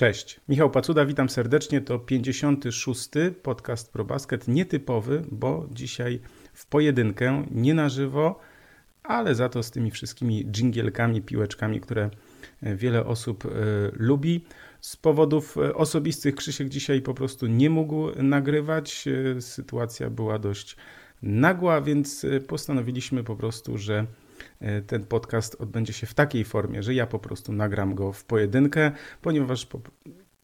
[0.00, 1.80] Cześć, Michał Pacuda, witam serdecznie.
[1.80, 3.08] To 56.
[3.42, 6.20] podcast ProBasket, nietypowy, bo dzisiaj
[6.52, 8.40] w pojedynkę, nie na żywo,
[9.02, 12.10] ale za to z tymi wszystkimi dżingielkami, piłeczkami, które
[12.62, 13.48] wiele osób e,
[13.92, 14.44] lubi.
[14.80, 19.08] Z powodów e, osobistych Krzysiek dzisiaj po prostu nie mógł nagrywać.
[19.36, 20.76] E, sytuacja była dość
[21.22, 24.06] nagła, więc postanowiliśmy po prostu, że
[24.86, 28.92] ten podcast odbędzie się w takiej formie, że ja po prostu nagram go w pojedynkę,
[29.22, 29.66] ponieważ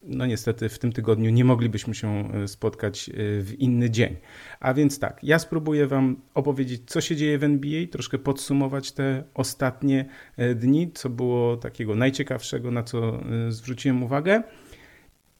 [0.07, 4.15] no niestety w tym tygodniu nie moglibyśmy się e, spotkać e, w inny dzień.
[4.59, 9.23] A więc tak, ja spróbuję Wam opowiedzieć, co się dzieje w NBA, troszkę podsumować te
[9.33, 10.05] ostatnie
[10.37, 14.43] e, dni, co było takiego najciekawszego, na co zwróciłem uwagę.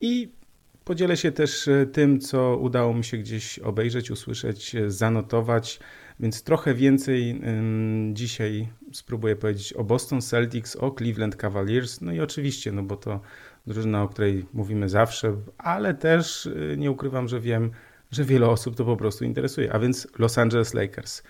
[0.02, 0.32] I
[0.86, 5.80] podzielę się też tym, co udało mi się gdzieś obejrzeć, usłyszeć, zanotować.
[6.20, 7.42] Więc trochę więcej
[8.14, 13.20] dzisiaj spróbuję powiedzieć o Boston Celtics, o Cleveland Cavaliers, no i oczywiście, no bo to
[13.68, 17.72] drużyna, o której mówimy zawsze, ale też y, nie ukrywam, że wiem,
[18.12, 21.24] że wiele osób to po prostu interesuje, a więc Los Angeles Lakers.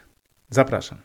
[0.49, 0.97] Zapraszam.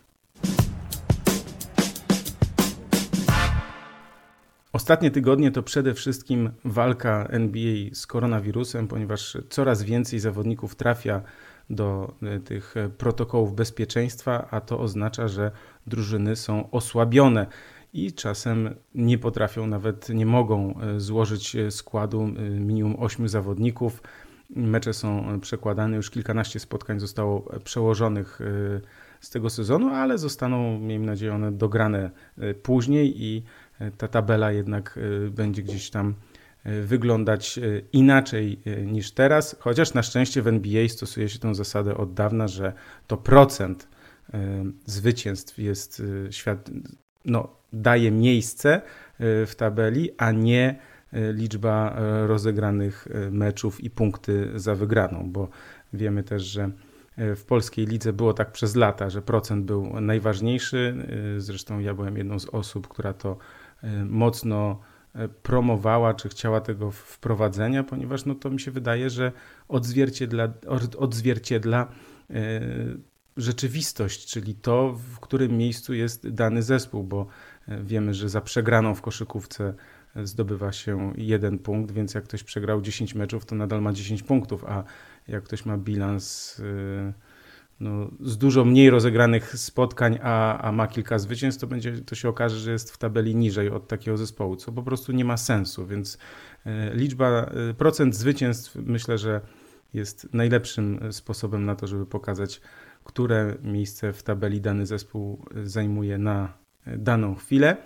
[4.72, 11.22] Ostatnie tygodnie to przede wszystkim walka NBA z koronawirusem, ponieważ coraz więcej zawodników trafia
[11.72, 15.50] do y, tych protokołów bezpieczeństwa, a to oznacza, że
[15.86, 17.46] drużyny są osłabione
[17.92, 24.02] i czasem nie potrafią, nawet nie mogą e, złożyć e, składu e, minimum 8 zawodników.
[24.56, 28.38] Mecze są przekładane, już kilkanaście spotkań zostało przełożonych
[29.20, 32.10] z tego sezonu, ale zostaną, miejmy nadzieję, one dograne
[32.62, 33.42] później i
[33.98, 34.98] ta tabela jednak
[35.30, 36.14] będzie gdzieś tam
[36.64, 37.60] wyglądać
[37.92, 42.72] inaczej niż teraz, chociaż na szczęście w NBA stosuje się tę zasadę od dawna, że
[43.06, 43.88] to procent
[44.86, 46.70] zwycięstw jest świat,
[47.24, 48.80] no, daje miejsce e,
[49.46, 50.78] w tabeli, a nie
[51.12, 55.48] e, liczba e, rozegranych meczów i punkty za wygraną, bo
[55.92, 56.70] wiemy też, że
[57.16, 60.94] w polskiej lidze było tak przez lata, że procent był najważniejszy.
[61.38, 63.36] Zresztą ja byłem jedną z osób, która to
[64.04, 64.80] mocno
[65.42, 69.32] promowała, czy chciała tego wprowadzenia, ponieważ no to mi się wydaje, że
[69.68, 70.48] odzwierciedla,
[70.98, 71.88] odzwierciedla
[73.36, 77.26] rzeczywistość, czyli to, w którym miejscu jest dany zespół, bo
[77.68, 79.74] e, wiemy, że za przegraną w koszykówce
[80.16, 84.22] e, zdobywa się jeden punkt, więc jak ktoś przegrał 10 meczów, to nadal ma 10
[84.22, 84.84] punktów, a
[85.28, 87.12] jak ktoś ma bilans e,
[87.82, 92.28] no, z dużo mniej rozegranych spotkań, a, a ma kilka zwycięstw, to, będzie, to się
[92.28, 95.86] okaże, że jest w tabeli niżej od takiego zespołu, co po prostu nie ma sensu,
[95.86, 96.18] więc
[96.94, 99.40] liczba, procent zwycięstw myślę, że
[99.94, 102.60] jest najlepszym sposobem na to, żeby pokazać
[103.04, 106.52] które miejsce w tabeli dany zespół zajmuje na
[106.86, 107.76] daną chwilę.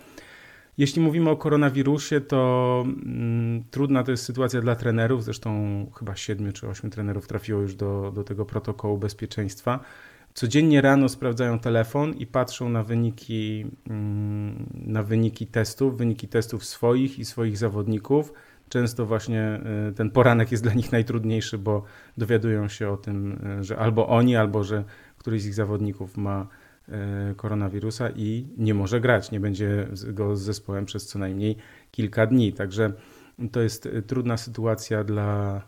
[0.77, 5.23] Jeśli mówimy o koronawirusie, to mm, trudna to jest sytuacja dla trenerów.
[5.23, 9.79] Zresztą chyba siedmiu czy ośmiu trenerów trafiło już do, do tego protokołu bezpieczeństwa.
[10.33, 17.19] Codziennie rano sprawdzają telefon i patrzą na wyniki, mm, na wyniki testów, wyniki testów swoich
[17.19, 18.33] i swoich zawodników.
[18.69, 21.83] Często właśnie y, ten poranek jest dla nich najtrudniejszy, bo
[22.17, 24.83] dowiadują się o tym, y, że albo oni, albo że
[25.17, 26.47] któryś z ich zawodników ma
[27.37, 31.57] koronawirusa i nie może grać, nie będzie go z zespołem przez co najmniej
[31.91, 32.53] kilka dni.
[32.53, 32.93] Także
[33.51, 35.61] to jest e, trudna sytuacja dla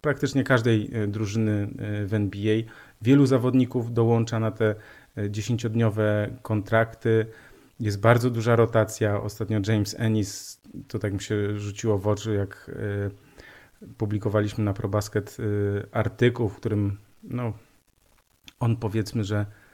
[0.00, 1.68] praktycznie każdej e, drużyny
[2.06, 2.62] w NBA.
[3.02, 4.74] Wielu zawodników dołącza na te
[5.30, 7.26] dziesięciodniowe kontrakty.
[7.80, 9.20] Jest bardzo duża rotacja.
[9.20, 12.70] Ostatnio James Ennis, to tak mi się rzuciło w oczy, jak
[13.98, 15.36] publikowaliśmy na ProBasket
[15.92, 17.52] artykuł, w którym no,
[18.60, 19.65] on powiedzmy, że e,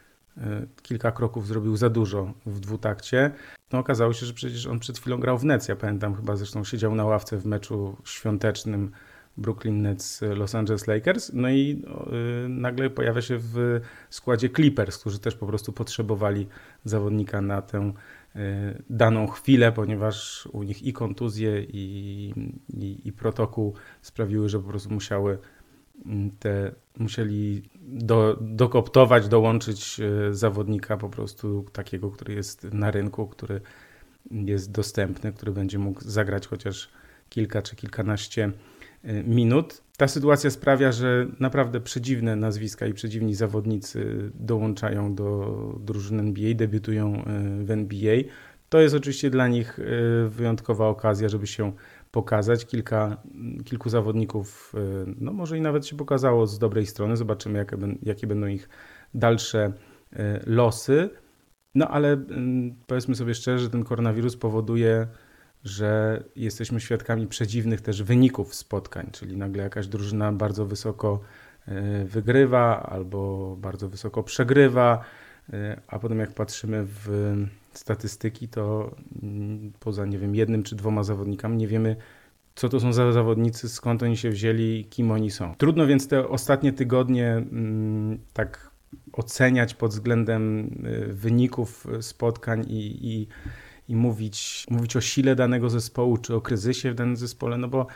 [0.82, 3.30] kilka kroków zrobił za dużo w dwutakcie.
[3.72, 5.68] No okazało się, że przecież on przed chwilą grał w Nets.
[5.68, 8.90] Ja pamiętam, chyba zresztą siedział na ławce w meczu świątecznym
[9.36, 11.30] Brooklyn Nets Los Angeles Lakers.
[11.34, 11.82] No i
[12.42, 16.46] yy, nagle pojawia się w składzie Clippers, którzy też po prostu potrzebowali
[16.84, 17.92] zawodnika na tę
[18.34, 18.42] yy,
[18.90, 22.34] daną chwilę, ponieważ u nich i kontuzje, i,
[22.68, 25.38] i, i protokół sprawiły, że po prostu musiały
[26.38, 27.62] te musieli
[27.92, 33.60] do, dokoptować, dołączyć e, zawodnika po prostu takiego, który jest na rynku, który
[34.30, 36.88] jest dostępny, który będzie mógł zagrać chociaż
[37.28, 38.52] kilka czy kilkanaście
[39.02, 39.82] e, minut.
[39.96, 47.14] Ta sytuacja sprawia, że naprawdę przedziwne nazwiska i przedziwni zawodnicy dołączają do drużyny NBA, debiutują
[47.14, 48.16] e, w NBA.
[48.68, 49.80] To jest oczywiście dla nich
[50.28, 51.72] wyjątkowa okazja, żeby się
[52.12, 52.66] pokazać.
[52.66, 53.22] Kilka,
[53.64, 57.16] kilku zawodników, y, no może i nawet się pokazało z dobrej strony.
[57.16, 58.68] Zobaczymy, jakie, jakie będą ich
[59.14, 59.72] dalsze
[60.12, 60.16] y,
[60.46, 61.10] losy.
[61.74, 62.18] No ale y,
[62.86, 65.06] powiedzmy sobie szczerze, że ten koronawirus powoduje,
[65.64, 71.20] że jesteśmy świadkami przedziwnych też wyników spotkań, czyli nagle jakaś drużyna bardzo wysoko
[72.04, 75.04] wygrywa albo bardzo wysoko przegrywa,
[75.86, 77.08] a potem jak patrzymy w
[77.78, 81.96] statystyki, to mm, poza nie wiem jednym czy dwoma zawodnikami nie wiemy
[82.54, 85.54] co to są za zawodnicy, skąd oni się wzięli, kim oni są.
[85.54, 88.70] Trudno więc te ostatnie tygodnie mm, tak
[89.12, 93.26] oceniać pod względem y, wyników spotkań i, i,
[93.88, 97.86] i mówić, mówić o sile danego zespołu czy o kryzysie w danym zespole, no bo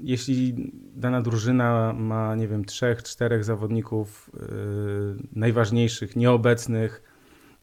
[0.00, 7.09] jeśli dana drużyna ma, nie wiem, trzech, czterech zawodników yy, najważniejszych, nieobecnych,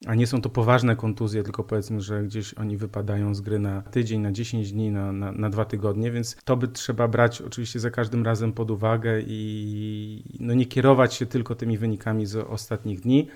[0.06, 3.82] a nie są to poważne kontuzje, tylko powiedzmy, że gdzieś oni wypadają z gry na
[3.82, 7.80] tydzień, na 10 dni, na, na, na dwa tygodnie, więc to by trzeba brać oczywiście
[7.80, 13.00] za każdym razem pod uwagę i no nie kierować się tylko tymi wynikami z ostatnich
[13.00, 13.28] dni.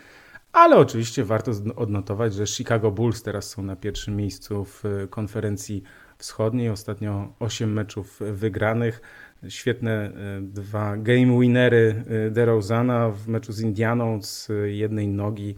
[0.54, 5.84] Ale oczywiście warto odnotować, że Chicago Bulls teraz są na pierwszym miejscu w konferencji
[6.18, 6.69] wschodniej.
[6.69, 9.02] Ostatnio 8 meczów wygranych.
[9.50, 10.12] Świetne e,
[10.42, 15.56] dwa game winery e, DeRozana w meczu z Indianą z jednej nogi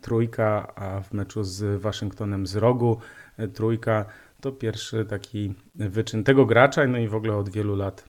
[0.00, 2.98] trójka, a w meczu z Waszyngtonem z rogu
[3.36, 4.06] e, trójka.
[4.40, 8.08] To pierwszy taki wyczyn tego gracza, no i w ogóle od wielu lat,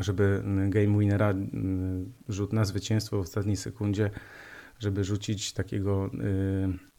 [0.00, 1.34] żeby game winnera,
[2.28, 4.10] rzut na zwycięstwo w ostatniej sekundzie,
[4.78, 6.10] żeby rzucić takiego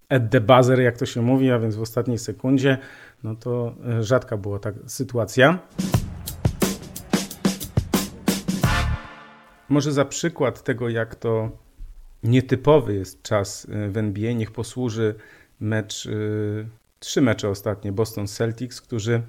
[0.10, 2.78] e, at the buzzer, jak to się mówi, a więc w ostatniej sekundzie,
[3.24, 5.60] no to rzadka była ta sytuacja.
[9.70, 11.52] Może za przykład tego, jak to
[12.24, 14.34] nietypowy jest czas y, w NBA.
[14.34, 15.16] Niech posłuży
[15.60, 16.68] mecz, y,
[17.00, 19.22] trzy mecze ostatnie Boston Celtics, którzy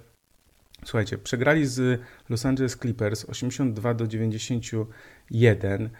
[0.84, 5.90] słuchajcie, przegrali z Los Angeles Clippers 82 do 91.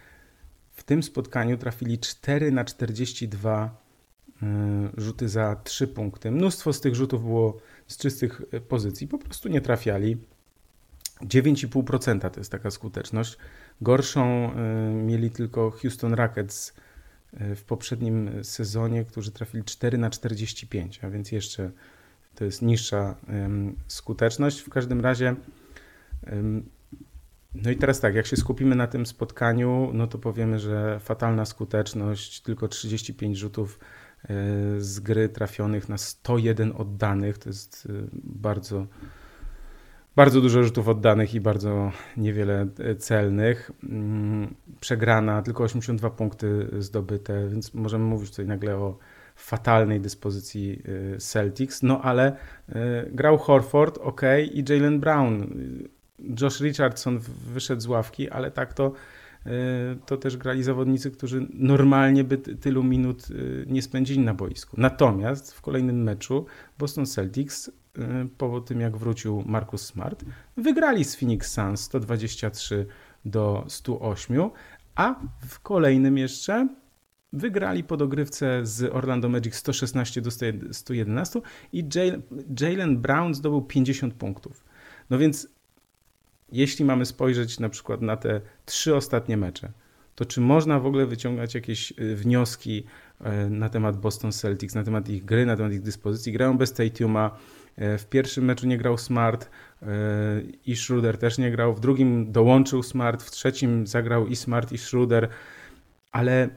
[0.73, 3.83] W tym spotkaniu trafili 4 na 42
[4.43, 4.47] y,
[4.97, 6.31] rzuty za 3 punkty.
[6.31, 10.17] Mnóstwo z tych rzutów było z czystych pozycji, po prostu nie trafiali.
[11.23, 13.39] 9,5% to jest taka skuteczność.
[13.81, 14.53] Gorszą
[14.93, 16.73] mieli tylko Houston Rockets
[17.33, 21.71] E, w poprzednim sezonie, którzy trafili 4 na 45, a więc jeszcze
[22.35, 23.15] to jest niższa
[23.87, 24.61] skuteczność.
[24.61, 25.37] W każdym razie,
[27.55, 31.45] no i teraz tak, jak się skupimy na tym spotkaniu, no to powiemy, że fatalna
[31.45, 33.79] skuteczność, tylko 35 rzutów
[34.23, 34.27] e,
[34.79, 38.87] z gry trafionych na 101 oddanych, to jest bardzo
[40.19, 43.71] bardzo dużo rzutów oddanych i bardzo niewiele e, celnych.
[43.85, 48.99] Mm, przegrana, tylko 82 punkty zdobyte, więc możemy mówić tutaj nagle o
[49.37, 50.83] fatalnej dyspozycji
[51.15, 51.83] e, Celtics.
[51.83, 52.37] No ale
[52.69, 54.23] e, grał Horford, ok,
[54.53, 55.55] i Jalen Brown.
[56.41, 57.19] Josh Richardson
[57.53, 58.93] wyszedł z ławki, ale tak to
[60.07, 63.27] to też grali zawodnicy, którzy normalnie by tylu minut
[63.67, 64.77] nie spędzili na boisku.
[64.81, 66.47] Natomiast w kolejnym meczu
[66.79, 67.71] Boston Celtics
[68.39, 70.25] po tym jak wrócił Marcus Smart,
[70.57, 72.87] wygrali z Phoenix Suns 123
[73.25, 74.51] do 108,
[74.95, 76.69] a w kolejnym jeszcze
[77.33, 80.31] wygrali po dogrywce z Orlando Magic 116 do
[80.73, 81.41] 111
[81.73, 81.85] i
[82.61, 84.65] Jalen Brown zdobył 50 punktów.
[85.11, 85.49] No więc
[86.53, 89.73] jeśli mamy spojrzeć na przykład na te trzy ostatnie mecze,
[90.15, 92.85] to czy można w ogóle wyciągać jakieś y, wnioski
[93.21, 96.33] y, na temat Boston Celtics, na temat ich gry, na temat ich dyspozycji?
[96.33, 97.39] Grają bez Tatuma,
[97.79, 99.51] w pierwszym meczu nie grał Smart
[99.83, 99.87] e,
[100.67, 101.75] i Schroeder też nie grał.
[101.75, 105.29] W drugim dołączył Smart, w trzecim zagrał i Smart i Schroeder,
[106.13, 106.49] ale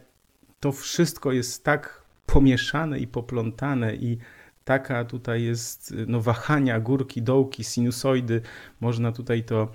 [0.59, 4.17] to wszystko jest tak pomieszane i poplątane i
[4.63, 8.41] taka tutaj jest no, wahania, górki, dołki, sinusoidy.
[8.79, 9.71] Można tutaj to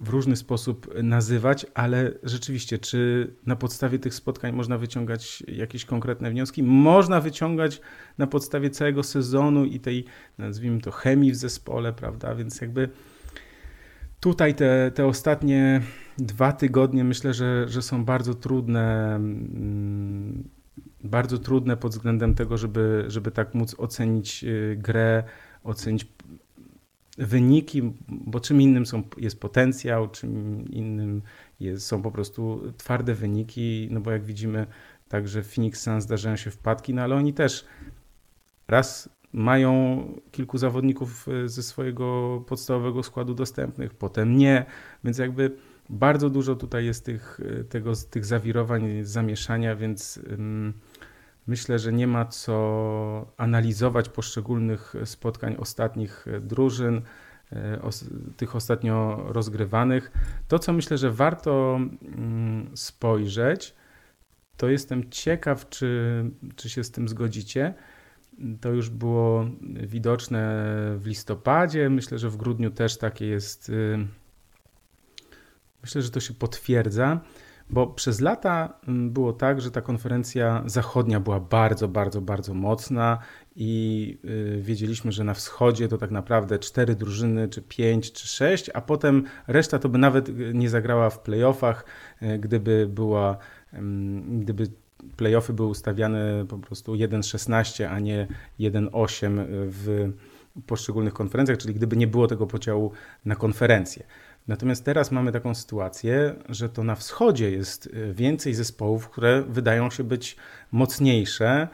[0.00, 6.30] w różny sposób nazywać, ale rzeczywiście, czy na podstawie tych spotkań można wyciągać jakieś konkretne
[6.30, 6.62] wnioski?
[6.62, 7.80] Można wyciągać
[8.18, 10.04] na podstawie całego sezonu i tej,
[10.38, 12.34] nazwijmy to, chemii w zespole, prawda?
[12.34, 12.88] Więc jakby
[14.20, 15.82] tutaj te, te ostatnie
[16.18, 19.14] dwa tygodnie myślę, że, że są bardzo trudne.
[19.14, 20.48] Mm,
[21.04, 25.22] bardzo trudne pod względem tego, żeby, żeby tak móc ocenić y, grę,
[25.64, 26.06] ocenić
[27.18, 31.22] wyniki, bo czym innym są, jest potencjał, czym innym
[31.60, 34.66] jest, są po prostu twarde wyniki, no bo jak widzimy,
[35.08, 37.64] także w Phoenix Suns zdarzają się wpadki, no ale oni też
[38.68, 44.66] raz mają kilku zawodników e, ze swojego podstawowego składu dostępnych, potem nie,
[45.04, 45.56] więc jakby
[45.88, 50.20] bardzo dużo tutaj jest tych, e, tego, tych zawirowań, zamieszania, więc
[51.48, 57.02] myślę, że nie ma co analizować poszczególnych spotkań ostatnich drużyn,
[57.52, 57.90] e,
[58.36, 60.12] tych ostatnio rozgrywanych.
[60.48, 63.74] To, co myślę, że warto mm, spojrzeć,
[64.56, 66.24] to jestem ciekaw, czy,
[66.56, 67.74] czy się z tym zgodzicie,
[68.60, 69.46] To już było
[69.86, 70.66] widoczne
[70.98, 71.90] w listopadzie.
[71.90, 73.68] Myślę, że w grudniu też takie jest.
[73.68, 74.06] Y,
[75.82, 77.20] myślę, że to się potwierdza.
[77.70, 83.18] Bo przez lata mm, było tak, że ta konferencja zachodnia była bardzo, bardzo, bardzo mocna
[83.56, 88.70] i y, wiedzieliśmy, że na wschodzie to tak naprawdę cztery drużyny, czy pięć, czy sześć,
[88.74, 91.84] a potem reszta to by nawet y, nie zagrała w playoffach,
[92.22, 93.36] y, gdyby była,
[94.40, 94.66] gdyby
[95.16, 98.26] playoffy były ustawiane po prostu 1-16, a nie
[98.60, 100.12] 1-8 w
[100.66, 102.92] poszczególnych konferencjach, czyli gdyby nie było tego podziału
[103.24, 104.04] na konferencje.
[104.48, 109.90] Natomiast teraz mamy taką sytuację, że to na wschodzie jest y, więcej zespołów, które wydają
[109.90, 110.36] się być
[110.72, 111.68] mocniejsze,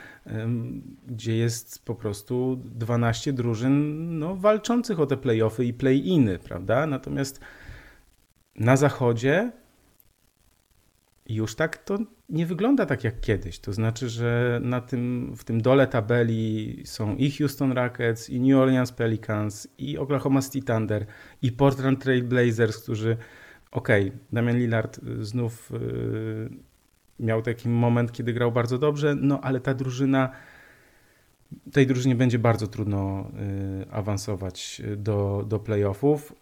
[1.06, 6.86] gdzie jest po prostu 12 drużyn no, walczących o te playoffy i play-iny, prawda?
[6.86, 7.40] Natomiast
[8.56, 9.52] na zachodzie
[11.26, 13.58] już tak to nie wygląda tak jak kiedyś.
[13.58, 18.58] To znaczy, że na tym, w tym dole tabeli są i Houston Rockets, i New
[18.58, 21.06] Orleans Pelicans, i Oklahoma City Thunder,
[21.42, 23.16] i Portland Trail Blazers, którzy,
[23.70, 26.50] okej, okay, Damian Lillard znów yy,
[27.20, 30.30] miał taki moment, kiedy grał bardzo dobrze, no ale ta drużyna,
[31.72, 33.30] tej drużynie będzie bardzo trudno
[33.78, 36.32] yy, awansować do, do playoffów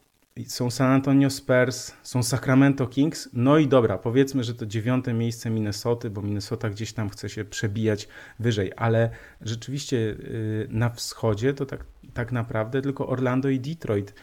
[0.47, 5.51] są San Antonio Spurs, są Sacramento Kings, no i dobra, powiedzmy, że to dziewiąte miejsce
[5.51, 8.09] Minnesoty, bo Minnesota gdzieś tam chce się przebijać
[8.39, 9.11] wyżej, ale
[9.41, 11.85] rzeczywiście y, na wschodzie to tak,
[12.15, 14.15] tak naprawdę tylko Orlando i Detroit.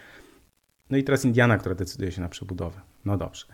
[0.90, 2.82] No i teraz Indiana, która decyduje się na przebudowę.
[3.06, 3.46] No dobrze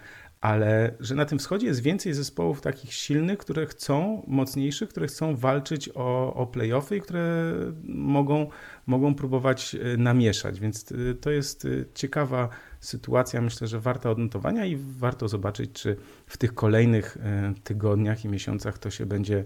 [0.46, 5.36] ale że na tym wschodzie jest więcej zespołów takich silnych, które chcą, mocniejszych, które chcą
[5.36, 8.50] walczyć o, o playoffy i które mogą,
[8.86, 10.60] mogą próbować e, namieszać.
[10.60, 12.50] Więc e, to jest e, ciekawa
[12.80, 15.98] sytuacja, myślę, że warta odnotowania i warto zobaczyć, czy
[16.28, 17.18] w tych kolejnych
[17.64, 19.46] tygodniach i miesiącach to się będzie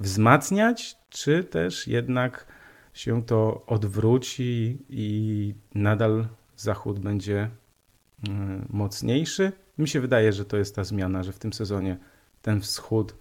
[0.00, 2.46] wzmacniać, czy też jednak
[2.94, 6.26] się to odwróci i nadal
[6.56, 7.50] Zachód będzie
[8.68, 9.52] mocniejszy.
[9.78, 11.98] Mi się wydaje, że to jest ta zmiana, że w tym sezonie
[12.42, 13.16] ten wschód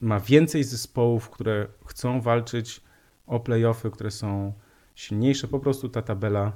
[0.00, 2.80] ma więcej zespołów, które chcą walczyć
[3.26, 4.52] o playoffy, które są
[4.94, 5.48] silniejsze.
[5.48, 6.52] Po prostu ta tabela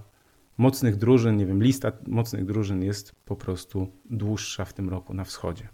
[0.59, 5.25] mocnych drużyn, nie wiem, lista mocnych drużyn jest po prostu dłuższa w tym roku na
[5.25, 5.69] wschodzie.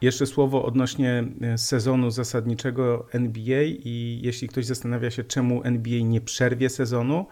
[0.00, 6.20] Jeszcze słowo odnośnie e, sezonu zasadniczego NBA i jeśli ktoś zastanawia się, czemu NBA nie
[6.20, 7.26] przerwie sezonu,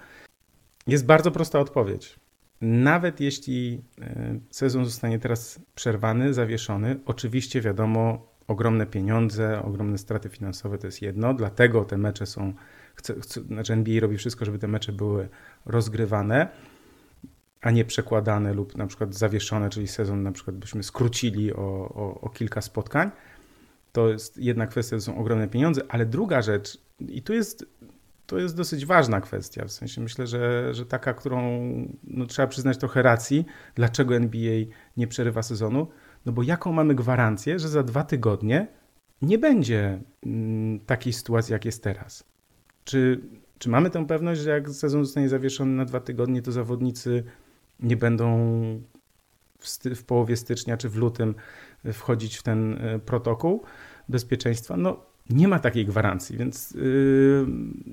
[0.89, 2.19] jest bardzo prosta odpowiedź.
[2.61, 10.79] Nawet jeśli e, sezon zostanie teraz przerwany, zawieszony, oczywiście wiadomo, ogromne pieniądze, ogromne straty finansowe
[10.79, 12.53] to jest jedno, dlatego te mecze są,
[12.95, 15.29] chce, chce, znaczy NBA robi wszystko, żeby te mecze były
[15.67, 16.49] rozgrywane,
[17.61, 22.21] a nie przekładane lub na przykład zawieszone, czyli sezon na przykład byśmy skrócili o, o,
[22.21, 23.11] o kilka spotkań.
[23.93, 27.67] To jest jedna kwestia, to są ogromne pieniądze, ale druga rzecz, i tu jest
[28.29, 29.65] to jest dosyć ważna kwestia.
[29.65, 31.61] W sensie myślę, że, że taka, którą
[32.05, 33.45] no, trzeba przyznać trochę racji,
[33.75, 34.65] dlaczego NBA
[34.97, 35.89] nie przerywa sezonu.
[36.27, 38.67] No bo jaką mamy gwarancję, że za dwa tygodnie
[39.23, 42.25] nie będzie mm, takiej sytuacji, jak jest teraz?
[42.85, 43.21] Czy,
[43.59, 47.25] czy mamy tę pewność, że jak sezon zostanie zawieszony na dwa tygodnie, to zawodnicy
[47.81, 48.39] nie będą
[49.59, 51.35] w, w połowie stycznia czy w lutym
[51.93, 53.63] wchodzić w ten e, protokół
[54.09, 54.77] bezpieczeństwa?
[54.77, 57.47] No nie ma takiej gwarancji, więc yy,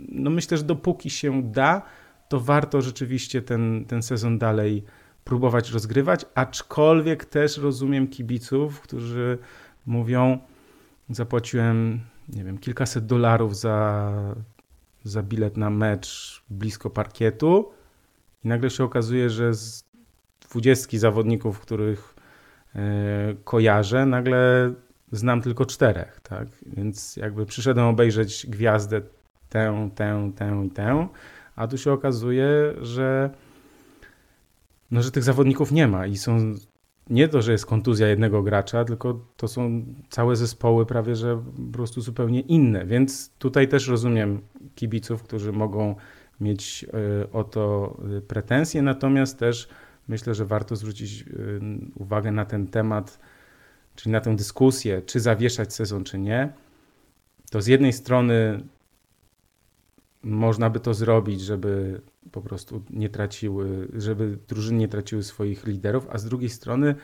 [0.10, 1.82] no myślę, że dopóki się da,
[2.30, 4.84] to warto rzeczywiście ten, ten sezon dalej
[5.24, 9.38] próbować rozgrywać, aczkolwiek też rozumiem kibiców, którzy
[9.86, 10.40] mówią,
[11.10, 12.00] zapłaciłem,
[12.30, 14.12] nie wiem, kilkaset dolarów za,
[15.04, 17.72] za bilet na mecz blisko parkietu
[18.44, 19.86] i nagle się okazuje, że z
[20.42, 22.16] dwudziestki zawodników, których
[22.76, 22.82] yy,
[23.44, 24.74] kojarzę, nagle
[25.12, 26.48] znam tylko czterech, tak?
[26.66, 29.02] Więc jakby przyszedłem obejrzeć gwiazdę
[29.50, 31.08] tę, tę, tę i tę,
[31.56, 32.48] a tu się okazuje,
[32.82, 33.30] że
[34.92, 36.56] no, że tych zawodników nie ma i są
[37.10, 41.74] nie to, że jest kontuzja jednego gracza, tylko to są całe zespoły prawie, że po
[41.74, 42.86] prostu zupełnie inne.
[42.86, 44.42] Więc tutaj też rozumiem
[44.76, 45.96] kibiców, którzy mogą
[46.42, 46.86] mieć
[47.22, 49.68] e, o to e, pretensje, natomiast też
[50.08, 51.26] myślę, że warto zwrócić e,
[51.96, 53.20] uwagę na ten temat
[53.96, 56.54] czyli na tę dyskusję, czy zawieszać sezon, czy nie,
[57.50, 58.64] to z jednej strony
[60.24, 66.08] można by to zrobić, żeby po prostu nie traciły, żeby drużyny nie traciły swoich liderów,
[66.10, 66.96] a z drugiej strony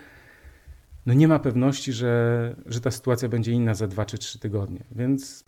[1.05, 4.83] no nie ma pewności, że, że ta sytuacja będzie inna za dwa czy trzy tygodnie.
[4.91, 5.45] Więc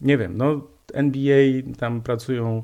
[0.00, 2.62] nie wiem, no NBA tam pracują,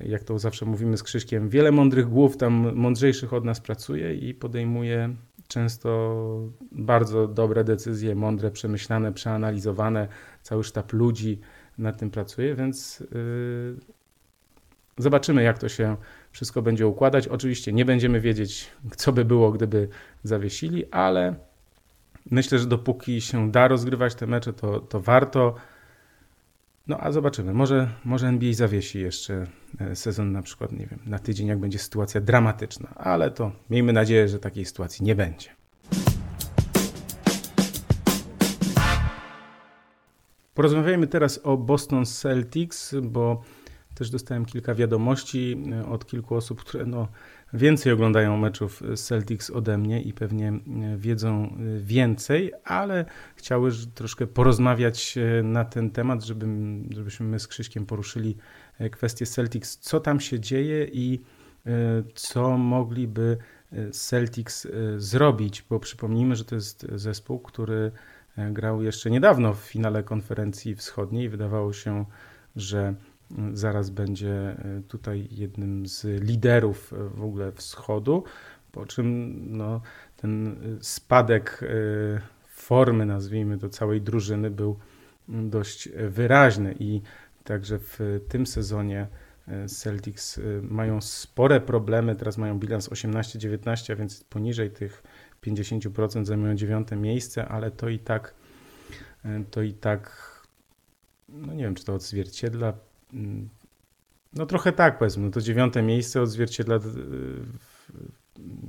[0.00, 4.14] e, jak to zawsze mówimy z Krzyśkiem, wiele mądrych głów tam mądrzejszych od nas pracuje
[4.14, 5.14] i podejmuje
[5.54, 10.08] często bardzo dobre decyzje, mądre, przemyślane, przeanalizowane.
[10.42, 11.40] Cały sztab ludzi
[11.78, 13.76] nad tym pracuje, więc yy,
[14.98, 15.96] zobaczymy, jak to się
[16.32, 17.28] wszystko będzie układać.
[17.28, 19.88] Oczywiście nie będziemy wiedzieć, co by było, gdyby
[20.22, 21.34] zawiesili, ale
[22.30, 25.54] myślę, że dopóki się da rozgrywać te mecze, to, to warto.
[26.86, 27.54] No a zobaczymy.
[27.54, 29.46] Może, może NBA zawiesi jeszcze
[29.94, 34.28] sezon na przykład, nie wiem, na tydzień, jak będzie sytuacja dramatyczna, ale to miejmy nadzieję,
[34.28, 35.50] że takiej sytuacji nie będzie.
[40.54, 43.42] Porozmawiajmy teraz o Boston Celtics, bo
[43.94, 47.08] też dostałem kilka wiadomości e, od kilku osób, które no,
[47.52, 50.60] więcej oglądają meczów Celtics ode mnie i pewnie e,
[50.96, 53.04] wiedzą e, więcej, ale
[53.36, 56.46] chciały troszkę porozmawiać na ten temat, żeby,
[56.90, 58.36] żebyśmy my z Krzyśkiem poruszyli
[58.92, 61.20] kwestię Celtics, co tam się dzieje i
[62.14, 63.38] co mogliby
[63.92, 67.92] Celtics zrobić, bo przypomnijmy, że to jest zespół, który
[68.36, 71.28] grał jeszcze niedawno w finale konferencji wschodniej.
[71.28, 72.04] Wydawało się,
[72.56, 72.94] że
[73.52, 78.24] zaraz będzie e, tutaj jednym z liderów e, w ogóle wschodu,
[78.72, 79.80] po czym no,
[80.16, 81.60] ten e, spadek
[82.48, 84.78] formy, nazwijmy to, całej drużyny był
[85.28, 86.74] dość wyraźny.
[86.78, 87.00] I
[87.44, 89.06] także w tym sezonie
[89.68, 95.02] Celtics mają spore problemy, teraz mają bilans 18-19, a więc poniżej tych
[95.46, 98.34] 50% zajmują dziewiąte miejsce, ale to i tak
[99.50, 100.32] to i tak
[101.28, 102.72] no nie wiem, czy to odzwierciedla
[103.14, 103.48] Mm,
[104.32, 106.78] no trochę tak powiedzmy, no to dziewiąte miejsce odzwierciedla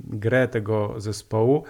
[0.04, 1.64] grę tego zespołu.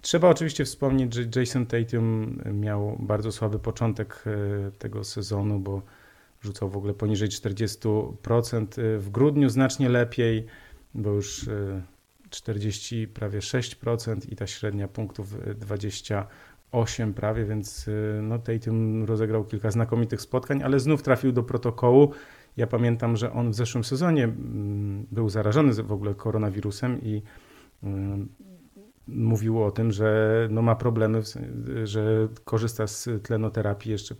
[0.00, 5.82] Trzeba oczywiście wspomnieć, że Jason Tatum miał bardzo słaby początek e, tego sezonu, bo
[6.42, 8.80] rzucał w ogóle poniżej 40%.
[8.80, 10.46] E, w grudniu znacznie lepiej,
[10.94, 11.50] bo już
[12.30, 17.90] 40 e, prawie 6% i ta średnia punktów 28 prawie, więc
[18.22, 22.12] no Tatum rozegrał kilka znakomitych spotkań, ale znów trafił do protokołu.
[22.56, 27.22] Ja pamiętam, że on w zeszłym sezonie mm, był zarażony w ogóle koronawirusem i
[29.06, 31.22] mówił o tym, że no ma problemy,
[31.84, 34.14] że korzysta z tlenoterapii jeszcze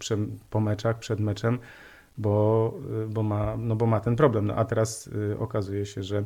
[0.50, 1.58] po meczach, przed meczem,
[2.18, 2.74] bo,
[3.08, 4.46] bo, ma, no bo ma ten problem.
[4.46, 6.24] No a teraz y, okazuje się, że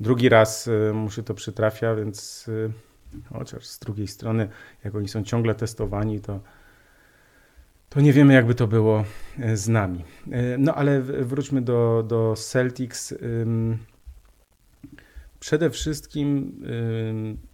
[0.00, 2.72] drugi raz y, mu się to przytrafia, więc y,
[3.32, 4.48] chociaż z drugiej strony,
[4.84, 6.40] jak oni są ciągle testowani, to
[7.88, 9.04] to nie wiemy, jakby to było
[9.54, 10.04] z nami.
[10.58, 13.14] No ale wróćmy do, do Celtics.
[15.40, 16.56] Przede wszystkim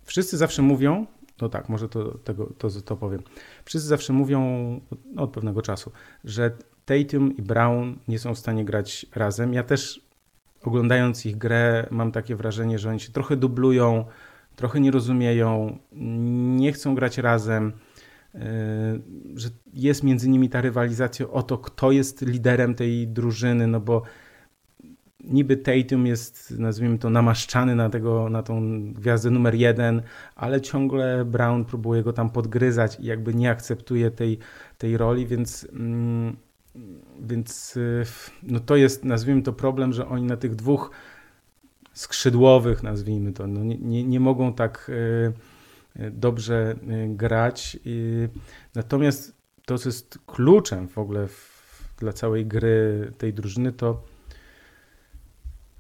[0.04, 1.06] wszyscy zawsze mówią,
[1.40, 3.22] no tak, może to, tego, to, to powiem.
[3.64, 4.40] Wszyscy zawsze mówią
[5.16, 5.92] od pewnego czasu,
[6.24, 6.50] że
[6.86, 9.54] Tatum i Brown nie są w stanie grać razem.
[9.54, 10.06] Ja też
[10.62, 14.04] oglądając ich grę mam takie wrażenie, że oni się trochę dublują,
[14.56, 15.78] trochę nie rozumieją,
[16.56, 17.72] nie chcą grać razem.
[18.34, 18.40] E,
[19.34, 24.02] że jest między nimi ta rywalizacja o to, kto jest liderem tej drużyny, no bo
[25.24, 30.02] niby Tatum jest, nazwijmy to, namaszczany na, tego, na tą gwiazdę numer jeden,
[30.34, 34.38] ale ciągle Brown próbuje go tam podgryzać i jakby nie akceptuje tej,
[34.78, 36.36] tej roli, więc, mm,
[37.20, 38.04] więc y,
[38.42, 40.90] no to jest, nazwijmy to, problem, że oni na tych dwóch
[41.92, 44.90] skrzydłowych, nazwijmy to, no nie, nie, nie mogą tak
[45.96, 47.78] y, dobrze y, grać.
[48.74, 54.02] Natomiast to, co jest kluczem w ogóle w, dla całej gry tej drużyny, to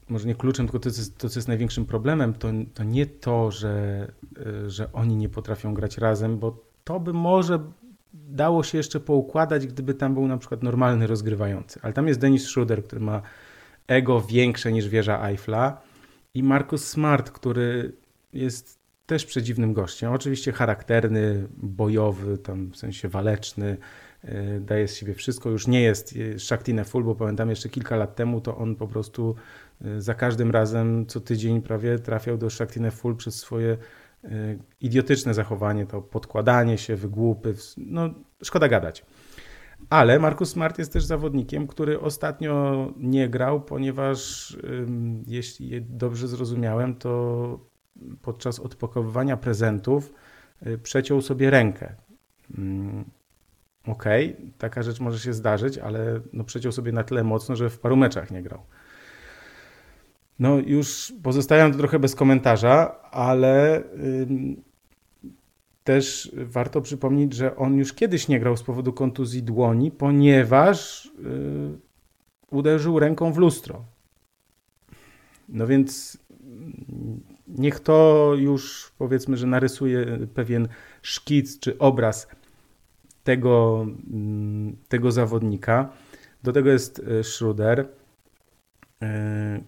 [0.08, 4.06] może nie kluczem, tylko to, to, co jest największym problemem, to, to nie to, że,
[4.66, 7.58] że oni nie potrafią grać razem, bo to by może
[8.28, 11.80] dało się jeszcze poukładać, gdyby tam był na przykład normalny rozgrywający.
[11.82, 13.22] Ale tam jest Dennis Schroeder, który ma
[13.86, 15.80] ego większe niż wieża Eiffla
[16.34, 17.92] i Marcus Smart, który
[18.32, 20.12] jest też przedziwnym gościem.
[20.12, 23.76] Oczywiście charakterny, bojowy, tam w sensie waleczny,
[24.24, 25.50] e, daje z siebie wszystko.
[25.50, 28.88] Już nie jest e, Shaktine Full, bo pamiętam jeszcze kilka lat temu, to on po
[28.88, 29.34] prostu
[29.84, 33.76] e, za każdym razem, co tydzień prawie trafiał do Shaktine Full przez swoje
[34.80, 38.10] idiotyczne zachowanie, to podkładanie się, wygłupy, no
[38.42, 39.04] szkoda gadać.
[39.90, 44.56] Ale Markus Smart jest też zawodnikiem, który ostatnio nie grał, ponieważ
[45.26, 47.58] jeśli dobrze zrozumiałem, to
[48.22, 50.12] podczas odpakowywania prezentów
[50.66, 51.94] y, przeciął sobie rękę.
[52.58, 53.04] Mm,
[53.86, 57.70] okej, okay, taka rzecz może się zdarzyć, ale no przeciął sobie na tyle mocno, że
[57.70, 58.62] w paru meczach nie grał.
[60.38, 63.82] No już pozostawiam to trochę bez komentarza, ale
[65.84, 71.10] też warto przypomnieć, że on już kiedyś nie grał z powodu kontuzji dłoni, ponieważ y,
[72.50, 73.84] uderzył ręką w lustro.
[75.48, 76.18] No więc
[77.48, 80.68] niech to już powiedzmy, że narysuje pewien
[81.02, 82.28] szkic czy obraz
[83.24, 83.86] tego,
[84.88, 85.92] tego zawodnika.
[86.42, 87.88] Do tego jest e, Schroeder.
[89.02, 89.60] E,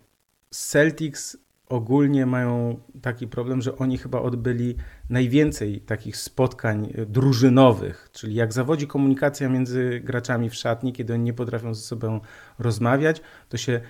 [0.51, 1.37] Celtics
[1.69, 4.77] ogólnie mają taki problem, że oni chyba odbyli
[5.11, 11.33] najwięcej takich spotkań drużynowych, czyli jak zawodzi komunikacja między graczami w szatni, kiedy oni nie
[11.33, 12.21] potrafią ze sobą
[12.59, 13.81] rozmawiać, to się,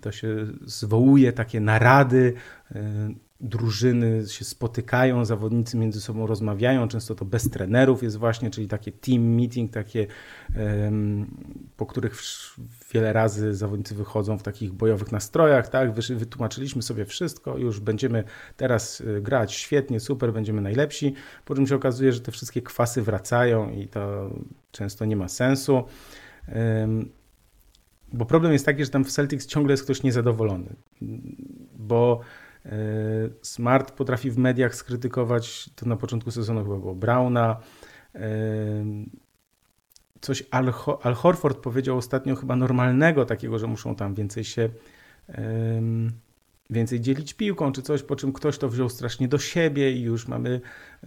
[0.00, 2.34] to się zwołuje takie narady,
[3.44, 8.92] drużyny się spotykają, zawodnicy między sobą rozmawiają, często to bez trenerów jest właśnie, czyli takie
[8.92, 10.06] team meeting, takie,
[11.76, 12.22] po których
[12.92, 18.24] wiele razy zawodnicy wychodzą w takich bojowych nastrojach, tak, wytłumaczyliśmy sobie wszystko, już będziemy
[18.56, 23.02] teraz y, grać świetnie, super, będziemy najlepsi, po czym się okazuje, że te wszystkie kwasy
[23.02, 24.30] wracają i to
[24.72, 25.84] często nie ma sensu.
[28.12, 30.76] Bo problem jest taki, że tam w Celtics ciągle jest ktoś niezadowolony,
[31.78, 32.20] bo
[33.42, 37.60] Smart potrafi w mediach skrytykować, to na początku sezonu chyba było Brauna.
[38.14, 38.24] E,
[40.20, 40.72] coś Al,
[41.02, 44.70] Al Horford powiedział ostatnio chyba normalnego takiego, że muszą tam więcej się
[46.70, 50.28] więcej dzielić piłką czy coś, po czym ktoś to wziął strasznie do siebie i już
[50.28, 50.60] mamy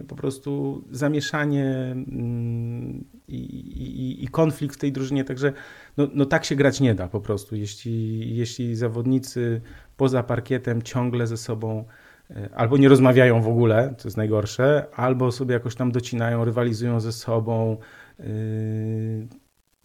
[0.08, 5.24] po prostu zamieszanie mm, i, i, i konflikt w tej drużynie.
[5.24, 5.52] Także
[5.96, 7.56] no, no tak się grać nie da po prostu.
[7.56, 9.60] Jeśli, jeśli zawodnicy
[9.98, 11.84] poza parkietem ciągle ze sobą
[12.30, 17.00] e, albo nie rozmawiają w ogóle, to jest najgorsze, albo sobie jakoś tam docinają, rywalizują
[17.00, 17.76] ze sobą,
[18.20, 18.24] e,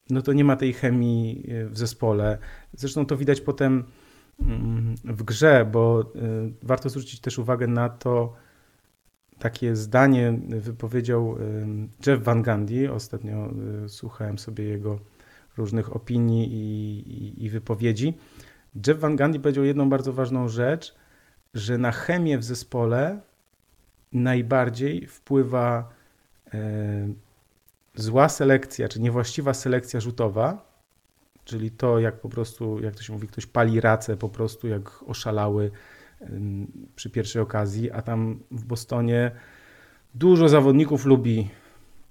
[0.09, 2.37] no to nie ma tej chemii e, w zespole.
[2.73, 3.83] Zresztą to widać potem
[4.41, 6.11] mm, w grze, bo
[6.61, 8.33] warto zwrócić też uwagę na to,
[9.39, 11.37] takie zdanie wypowiedział
[12.07, 12.91] Jeff Van Gundy.
[12.91, 13.49] Ostatnio
[13.87, 14.99] słuchałem sobie jego
[15.57, 18.13] różnych opinii i, i, i wypowiedzi.
[18.87, 20.95] Jeff Van Gundy powiedział jedną bardzo ważną rzecz,
[21.53, 23.19] że na chemię w zespole
[24.13, 25.89] najbardziej wpływa
[26.53, 26.59] e,
[27.95, 30.73] zła selekcja, czy niewłaściwa selekcja rzutowa,
[31.45, 35.03] czyli to, jak po prostu, jak to się mówi, ktoś pali racę po prostu, jak
[35.07, 35.71] oszalały
[36.95, 39.31] przy pierwszej okazji, a tam w Bostonie
[40.15, 41.49] dużo zawodników lubi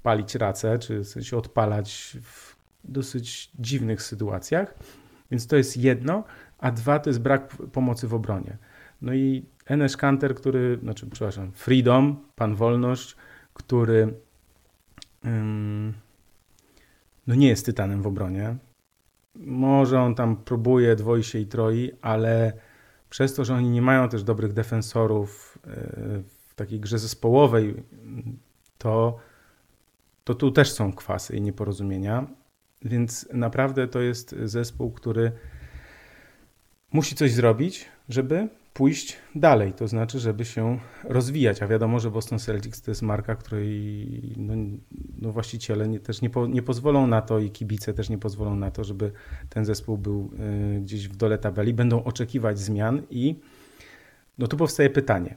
[0.03, 4.75] palić racę, czy w sensie odpalać w dosyć dziwnych sytuacjach.
[5.31, 6.25] Więc to jest jedno
[6.63, 8.57] a dwa to jest brak pomocy w obronie.
[9.03, 13.17] No i Enes Kanter, który, znaczy, przepraszam, Freedom, Pan Wolność,
[13.55, 14.15] który
[17.27, 18.57] no nie jest tytanem w obronie.
[19.35, 22.53] Może on tam próbuje, dwoi się i troi, ale
[23.11, 25.71] przez to, że oni nie mają też dobrych defensorów e,
[26.49, 27.83] w takiej grze zespołowej,
[28.79, 29.19] to,
[30.25, 32.27] to tu też są kwasy i nieporozumienia.
[32.83, 35.33] Więc naprawdę to jest zespół, który
[36.93, 41.63] musi coś zrobić, żeby pójść dalej, to znaczy, żeby się rozwijać.
[41.63, 44.55] A wiadomo, że Boston Celtics to jest marka, której no,
[45.21, 48.57] no właściciele nie, też nie, po, nie, pozwolą na to i kibice też nie pozwolą
[48.57, 49.13] na to, żeby
[49.49, 50.31] ten zespół był
[50.77, 51.75] y, gdzieś w dole tabeli.
[51.75, 53.35] Będą oczekiwać zmian i
[54.39, 55.37] no tu powstaje pytanie.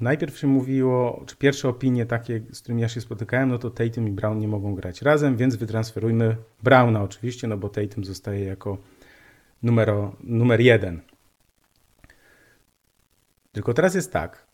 [0.00, 4.08] Najpierw się mówiło, czy pierwsze opinie takie, z którymi ja się spotykałem, no to Tatum
[4.08, 8.78] i Brown nie mogą grać razem, więc wytransferujmy Browna oczywiście, no bo Tatum zostaje jako
[9.64, 11.00] numero, numer jeden.
[13.52, 14.46] Tylko teraz jest tak,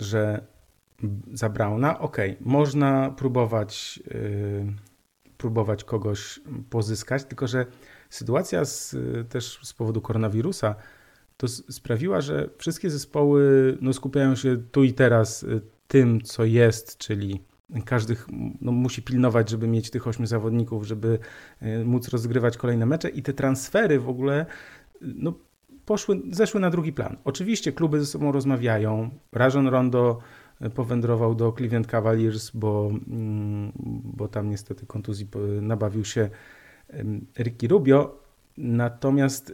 [0.00, 0.46] że
[1.32, 4.72] za Brauna, ok, można próbować, yy,
[5.36, 7.66] próbować kogoś pozyskać, tylko że
[8.10, 8.96] sytuacja z,
[9.28, 10.74] też z powodu koronawirusa
[11.36, 16.98] to sprawiła, że wszystkie zespoły no, skupiają się tu i teraz y, tym, co jest,
[16.98, 17.42] czyli
[17.84, 18.16] każdy
[18.60, 21.18] no, musi pilnować, żeby mieć tych ośmiu zawodników, żeby
[21.60, 24.46] e, móc rozgrywać kolejne mecze i te transfery w ogóle
[25.00, 25.34] no,
[25.84, 27.16] poszły, zeszły na drugi plan.
[27.24, 29.10] Oczywiście kluby ze sobą rozmawiają.
[29.32, 30.18] Rajon Rondo
[30.60, 33.72] e, powędrował do Cleveland Cavaliers, bo, mm,
[34.04, 35.28] bo tam niestety kontuzji
[35.62, 36.30] nabawił się
[37.38, 38.26] Ricky Rubio.
[38.58, 39.52] Natomiast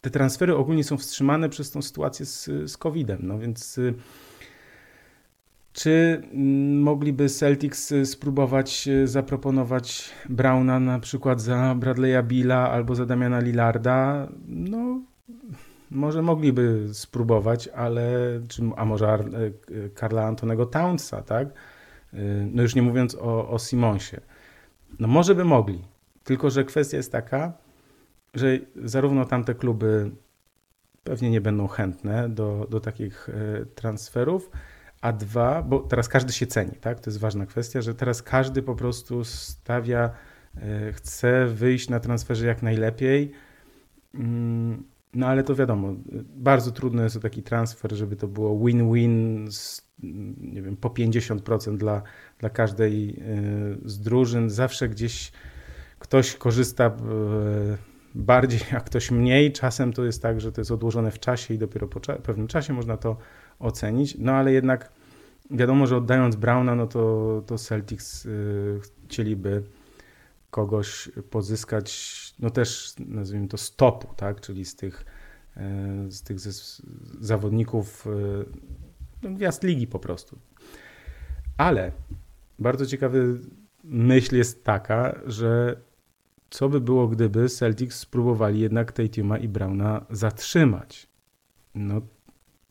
[0.00, 3.18] te transfery ogólnie są wstrzymane przez tą sytuację z, z COVID-em.
[3.22, 3.80] No więc
[5.72, 12.94] czy mm, mogliby Celtics y, spróbować y, zaproponować Browna na przykład za Bradley'a Billa albo
[12.94, 14.28] za Damiana Lillarda?
[14.48, 15.00] No,
[15.90, 18.12] może mogliby spróbować, ale
[18.48, 19.24] czy, a może
[19.70, 21.48] y, Karla Antonego Townsa, tak?
[22.50, 24.20] No już nie mówiąc o, o Simonsie.
[24.98, 25.84] No może by mogli,
[26.24, 27.52] tylko że kwestia jest taka,
[28.34, 30.10] że zarówno tamte kluby
[31.04, 33.28] pewnie nie będą chętne do, do takich
[33.74, 34.50] transferów,
[35.02, 37.00] a dwa, bo teraz każdy się ceni, tak?
[37.00, 40.10] To jest ważna kwestia, że teraz każdy po prostu stawia,
[40.56, 43.32] e, chce wyjść na transferze jak najlepiej.
[44.14, 44.84] Mm,
[45.14, 45.94] No ale to wiadomo,
[46.36, 49.48] bardzo trudno jest to taki transfer, żeby to było win-win,
[50.38, 52.02] nie wiem, po 50% dla,
[52.38, 53.14] dla każdej e,
[53.84, 54.50] z drużyn.
[54.50, 55.32] Zawsze gdzieś
[55.98, 56.92] ktoś korzysta e,
[58.14, 59.52] bardziej, a ktoś mniej.
[59.52, 62.72] Czasem to jest tak, że to jest odłożone w czasie i dopiero po pewnym czasie
[62.72, 63.16] można to
[63.62, 64.16] ocenić.
[64.18, 64.92] No ale jednak
[65.50, 69.62] wiadomo, że oddając Browna, no to, to Celtics y, chcieliby
[70.50, 75.04] kogoś pozyskać, no też nazwijmy to stopu, tak, czyli z tych,
[76.06, 76.38] y, z tych
[77.20, 78.44] zawodników y,
[79.22, 80.38] no, gwiazd ligi po prostu.
[81.56, 81.92] Ale
[82.58, 83.38] bardzo ciekawy
[83.84, 85.76] myśl jest taka, że
[86.50, 91.06] co by było, gdyby Celtics spróbowali jednak Tatuma i Browna zatrzymać?
[91.74, 92.00] No,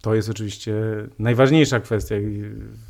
[0.01, 0.73] to jest oczywiście
[1.19, 2.15] najważniejsza kwestia,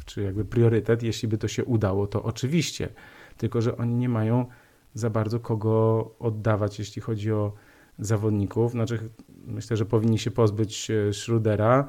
[0.06, 1.04] czy jakby priorytet.
[1.04, 2.90] Jeśli by to się udało, to oczywiście.
[3.38, 4.46] Tylko, że oni nie mają
[4.94, 7.54] za bardzo kogo oddawać, jeśli chodzi o
[8.00, 8.72] zawodników.
[8.72, 9.00] Znaczy,
[9.46, 11.88] myślę, że powinni się pozbyć e, Schrudera.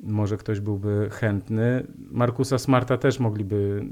[0.00, 1.86] Może ktoś byłby chętny.
[2.10, 3.84] Markusa Smarta też mogliby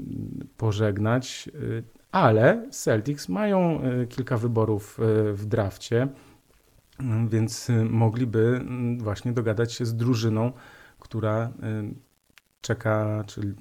[0.57, 4.99] pożegnać, e, ale Celtics mają e, kilka wyborów
[5.33, 6.07] w drafcie
[7.29, 10.51] więc y, mogliby mm, właśnie dogadać się z drużyną,
[10.99, 11.95] która y,
[12.61, 13.55] czeka, czy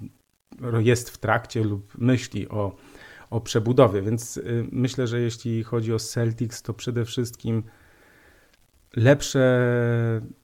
[0.79, 2.77] jest w trakcie lub myśli o,
[3.31, 4.03] o przebudowie.
[4.03, 7.63] Więc y, myślę, że jeśli chodzi o Celtics, to przede wszystkim
[8.97, 9.71] lepsze,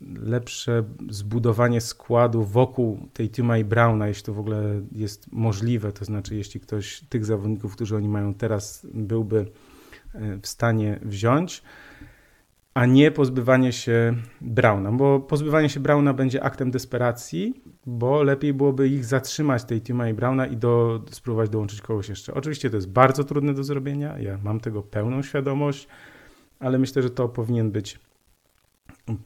[0.00, 6.04] lepsze zbudowanie składu wokół tej Tuma i Browna, jeśli to w ogóle jest możliwe, to
[6.04, 9.46] znaczy jeśli ktoś tych zawodników, którzy oni mają teraz, byłby
[10.42, 11.62] w stanie wziąć
[12.74, 18.88] a nie pozbywanie się Brauna, bo pozbywanie się Brauna będzie aktem desperacji, bo lepiej byłoby
[18.88, 22.34] ich zatrzymać, tej Tima i Brauna i do, spróbować dołączyć kogoś jeszcze.
[22.34, 25.88] Oczywiście to jest bardzo trudne do zrobienia, ja mam tego pełną świadomość,
[26.60, 27.98] ale myślę, że to powinien być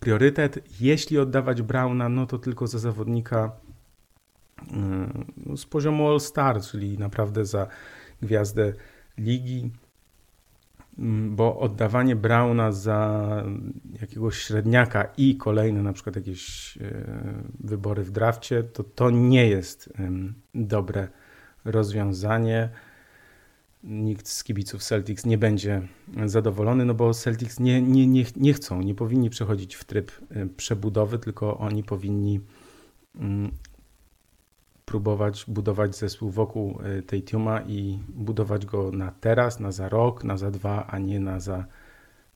[0.00, 0.80] priorytet.
[0.80, 3.52] Jeśli oddawać Brauna, no to tylko za zawodnika
[5.46, 7.66] yy, z poziomu All-Star, czyli naprawdę za
[8.22, 8.72] gwiazdę
[9.18, 9.70] ligi.
[10.98, 13.42] Mm, bo oddawanie Brauna za
[14.00, 17.04] jakiegoś średniaka i kolejne na przykład jakieś e,
[17.60, 19.92] wybory w drafcie, to to nie jest
[20.54, 21.08] dobre
[21.64, 22.68] rozwiązanie.
[23.84, 25.82] Nikt z kibiców Celtics nie będzie
[26.26, 30.46] zadowolony, no bo Celtics nie, nie, nie, nie chcą, nie powinni przechodzić w tryb e,
[30.46, 32.40] przebudowy, tylko oni powinni
[33.20, 33.52] mm,
[34.86, 40.24] próbować budować zespół wokół e, tej Tuma i budować go na teraz, na za rok,
[40.24, 41.64] na za dwa, a nie na za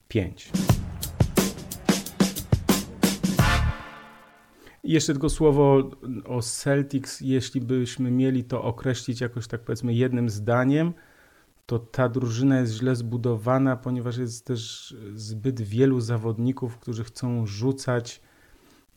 [0.07, 0.51] pięć.
[4.83, 5.89] I jeszcze tylko słowo
[6.25, 7.21] o Celtics.
[7.21, 10.93] Jeśli byśmy mieli to określić jakoś tak powiedzmy jednym zdaniem,
[11.65, 18.21] to ta drużyna jest źle zbudowana, ponieważ jest też zbyt wielu zawodników, którzy chcą rzucać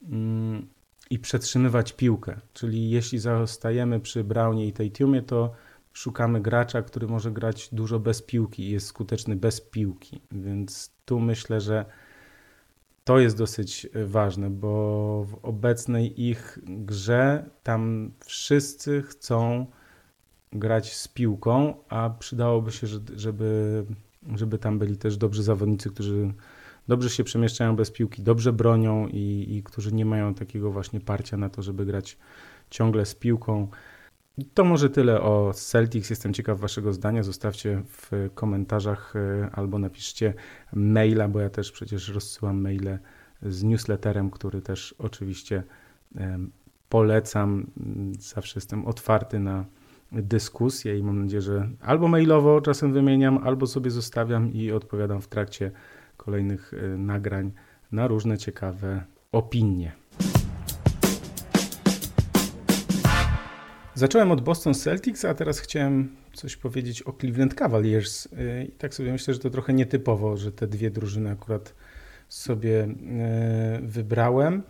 [0.03, 0.67] mm,
[1.11, 2.41] i przetrzymywać piłkę.
[2.53, 5.53] Czyli jeśli zostajemy przy Brownie i Tatumie, to
[5.93, 10.21] szukamy gracza, który może grać dużo bez piłki i jest skuteczny bez piłki.
[10.33, 11.85] Więc tu myślę, że
[13.05, 19.67] to jest dosyć ważne, bo w obecnej ich grze tam wszyscy chcą
[20.53, 22.87] grać z piłką, a przydałoby się,
[23.17, 23.85] żeby,
[24.35, 26.35] żeby tam byli też dobrzy zawodnicy, którzy
[26.89, 31.37] dobrze się przemieszczają bez piłki, dobrze bronią i, i którzy nie mają takiego właśnie parcia
[31.37, 32.19] na to, żeby grać
[32.71, 33.69] ciągle z piłką.
[34.55, 36.11] To może tyle o Celtics.
[36.11, 37.23] Jestem ciekaw Waszego zdania.
[37.23, 40.35] Zostawcie w komentarzach e, albo napiszcie
[40.73, 42.99] maila, bo ja też przecież rozsyłam maile
[43.43, 45.63] z newsletterem, który też oczywiście
[46.89, 47.67] polecam.
[48.19, 49.65] Zawsze jestem otwarty na
[50.13, 55.29] dyskusję i mam nadzieję, że albo mailowo czasem wymieniam, albo sobie zostawiam i odpowiadam w
[55.29, 55.71] trakcie
[56.17, 57.53] kolejnych y, nagrań
[57.93, 59.93] na różne ciekawe opinie.
[63.95, 68.27] Zacząłem od Boston Celtics, a teraz chciałem coś powiedzieć o Cleveland Cavaliers.
[68.27, 71.75] Y, I tak sobie myślę, że to trochę nietypowo, że te dwie drużyny akurat
[72.29, 72.89] sobie y,
[73.83, 74.63] wybrałem.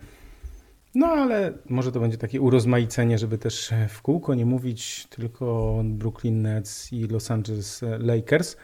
[0.95, 5.83] No ale może to będzie takie urozmaicenie, żeby też w kółko nie mówić tylko o
[5.85, 8.57] Brooklyn Nets i Los Angeles Lakers.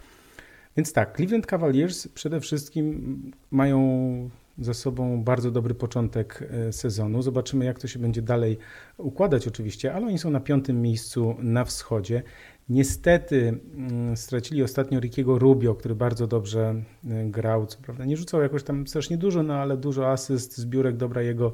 [0.78, 7.22] Więc tak, Cleveland Cavaliers przede wszystkim mają za sobą bardzo dobry początek e, sezonu.
[7.22, 8.58] Zobaczymy, jak to się będzie dalej
[8.98, 12.24] układać, oczywiście, ale oni są na piątym miejscu na wschodzie.
[12.70, 17.66] Niestety mm, stracili ostatnio Rickiego Rubio, który bardzo dobrze e, grał.
[17.66, 21.54] Co prawda nie rzucał jakoś tam strasznie dużo, no ale dużo asyst, zbiórek, dobra jego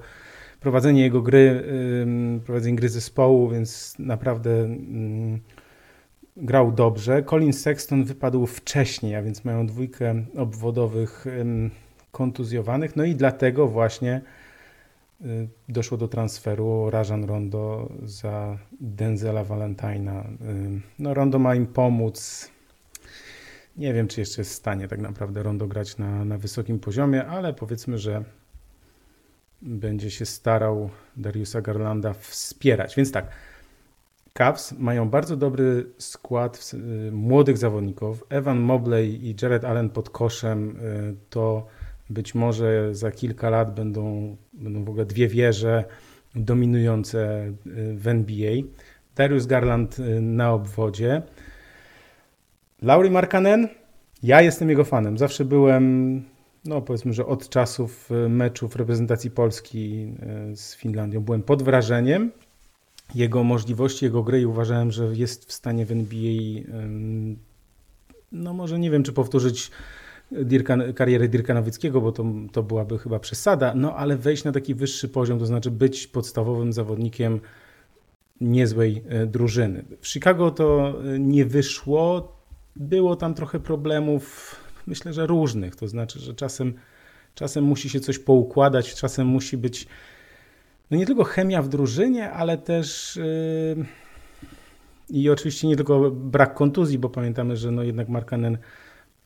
[0.59, 1.63] prowadzenie jego gry,
[2.45, 4.69] prowadzenie gry zespołu, więc naprawdę
[6.37, 7.23] grał dobrze.
[7.23, 11.25] Colin Sexton wypadł wcześniej, a więc mają dwójkę obwodowych
[12.11, 14.21] kontuzjowanych, no i dlatego właśnie
[15.21, 20.23] y, doszło do transferu Rajan Rondo za Denzela Valentina.
[20.99, 22.49] No Rondo ma im pomóc.
[23.77, 27.25] Nie wiem, czy jeszcze jest w stanie tak naprawdę Rondo grać na, na wysokim poziomie,
[27.25, 28.23] ale powiedzmy, że
[29.61, 32.95] będzie się starał Dariusa Garlanda wspierać.
[32.95, 33.27] Więc tak,
[34.37, 38.23] Cavs mają bardzo dobry skład y, młodych zawodników.
[38.29, 41.67] Evan Mobley i Jared Allen pod koszem y, to
[42.09, 45.83] być może za kilka lat będą, będą w ogóle dwie wieże
[46.35, 47.53] dominujące y,
[47.95, 48.53] w NBA.
[49.15, 51.21] Darius Garland na obwodzie.
[52.81, 53.67] Laurie Markanen,
[54.23, 55.17] ja jestem jego fanem.
[55.17, 56.23] Zawsze byłem,
[56.65, 60.13] no powiedzmy, że od czasów meczów reprezentacji Polski
[60.55, 62.31] z Finlandią byłem pod wrażeniem
[63.15, 66.63] jego możliwości, jego gry i uważałem, że jest w stanie w NBA,
[68.31, 69.71] no może nie wiem, czy powtórzyć
[70.31, 74.75] Dirka, karierę Dirka Nowickiego, bo to, to byłaby chyba przesada, no ale wejść na taki
[74.75, 77.39] wyższy poziom, to znaczy być podstawowym zawodnikiem
[78.41, 79.85] niezłej e, drużyny.
[80.01, 82.33] W Chicago to e, nie wyszło,
[82.75, 84.55] było tam trochę problemów,
[84.87, 86.73] myślę, że różnych, to znaczy, że czasem,
[87.35, 89.87] czasem musi się coś poukładać, czasem musi być
[90.91, 93.15] no nie tylko chemia w drużynie, ale też
[93.75, 93.85] yy,
[95.09, 98.57] i oczywiście nie tylko brak kontuzji, bo pamiętamy, że no jednak Markanen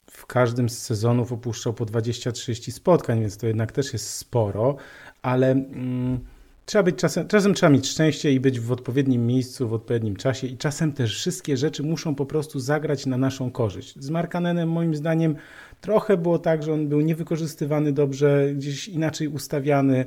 [0.06, 4.76] w każdym z sezonów opuszczał po 20-30 spotkań, więc to jednak też jest sporo,
[5.22, 6.20] ale yy,
[6.66, 10.48] trzeba być czasem, czasem trzeba mieć szczęście i być w odpowiednim miejscu, w odpowiednim czasie
[10.48, 13.96] i czasem też wszystkie rzeczy muszą po prostu zagrać na naszą korzyść.
[14.00, 15.36] Z Markanenem moim zdaniem
[15.82, 20.06] trochę było tak, że on był niewykorzystywany dobrze, gdzieś inaczej ustawiany,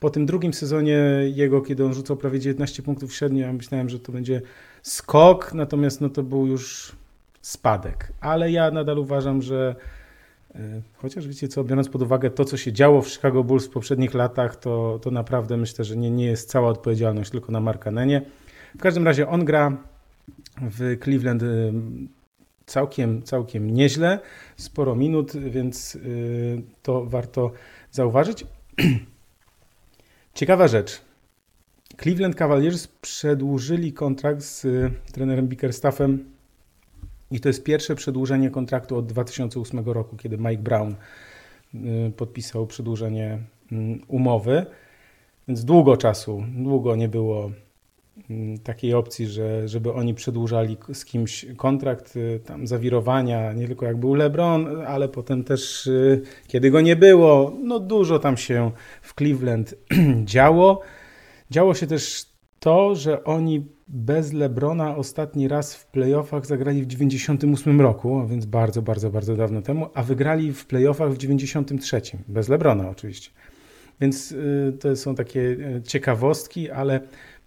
[0.00, 0.98] po tym drugim sezonie
[1.34, 4.42] jego, kiedy on rzucał prawie 19 punktów średnio, ja myślałem, że to będzie
[4.82, 6.92] skok, natomiast no to był już
[7.40, 8.12] spadek.
[8.20, 9.74] Ale ja nadal uważam, że
[10.54, 10.58] e,
[10.96, 14.14] chociaż wiecie co, biorąc pod uwagę to, co się działo w Chicago Bulls w poprzednich
[14.14, 18.22] latach, to, to naprawdę myślę, że nie, nie jest cała odpowiedzialność tylko na Markanenie.
[18.74, 19.76] W każdym razie on gra
[20.62, 21.46] w Cleveland e,
[22.66, 24.18] całkiem, całkiem nieźle,
[24.56, 25.98] sporo minut, więc e,
[26.82, 27.50] to warto
[27.90, 28.46] zauważyć.
[30.34, 31.00] Ciekawa rzecz.
[32.02, 36.24] Cleveland Cavaliers przedłużyli kontrakt z y, trenerem Bickerstaffem
[37.30, 40.94] i to jest pierwsze przedłużenie kontraktu od 2008 roku, kiedy Mike Brown
[41.74, 43.38] y, podpisał przedłużenie
[43.72, 44.66] mm, umowy.
[45.48, 47.50] Więc długo czasu, długo nie było
[48.64, 53.96] takiej opcji, że, żeby oni przedłużali z kimś kontrakt, y, tam zawirowania, nie tylko jak
[53.96, 55.90] był LeBron, ale potem też
[56.46, 58.70] kiedy go nie było, no dużo tam się
[59.02, 59.74] w Cleveland
[60.24, 60.80] działo.
[61.50, 62.26] Działo się też
[62.60, 68.46] to, że oni bez Lebrona ostatni raz w playoffach zagrali w 98 roku, a więc
[68.46, 73.30] bardzo, bardzo, bardzo dawno temu, a wygrali w playoffach w 93, bez Lebrona oczywiście.
[74.00, 77.00] Więc y, to są takie y, ciekawostki, ale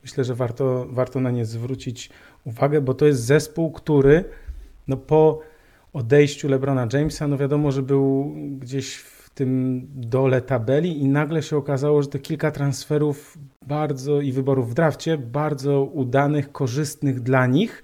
[0.04, 2.10] myślę, że warto, warto na nie zwrócić
[2.46, 4.24] uwagę, bo to jest zespół, który
[4.88, 5.40] no po
[5.94, 11.58] odejściu Lebrona Jamesa, no wiadomo, że był gdzieś w tym dole tabeli i nagle się
[11.58, 13.38] okazało, że te kilka transferów
[13.68, 17.84] bardzo i wyborów w drafcie, bardzo udanych, korzystnych dla nich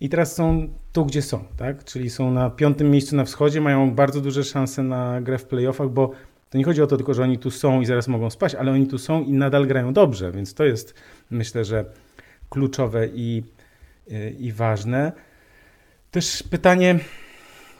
[0.00, 1.84] i teraz są tu, gdzie są, tak?
[1.84, 5.88] Czyli są na piątym miejscu na wschodzie, mają bardzo duże szanse na grę w playoffach,
[5.88, 6.10] bo
[6.54, 8.72] to nie chodzi o to tylko, że oni tu są i zaraz mogą spać, ale
[8.72, 10.94] oni tu są i nadal grają dobrze, więc to jest
[11.30, 11.84] myślę, że
[12.50, 13.42] kluczowe i,
[14.38, 15.12] i ważne.
[16.10, 16.98] Też pytanie,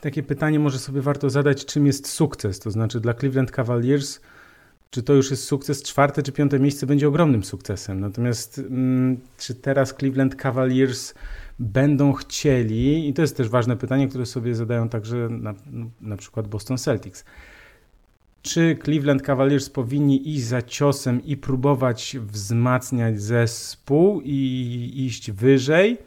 [0.00, 2.60] takie pytanie może sobie warto zadać, czym jest sukces?
[2.60, 4.20] To znaczy dla Cleveland Cavaliers,
[4.90, 5.82] czy to już jest sukces?
[5.82, 8.00] Czwarte czy piąte miejsce będzie ogromnym sukcesem.
[8.00, 11.14] Natomiast mm, czy teraz Cleveland Cavaliers
[11.58, 15.54] będą chcieli, i to jest też ważne pytanie, które sobie zadają także na,
[16.00, 17.24] na przykład Boston Celtics,
[18.44, 25.98] czy Cleveland Cavaliers powinni iść za ciosem i próbować wzmacniać zespół i iść wyżej,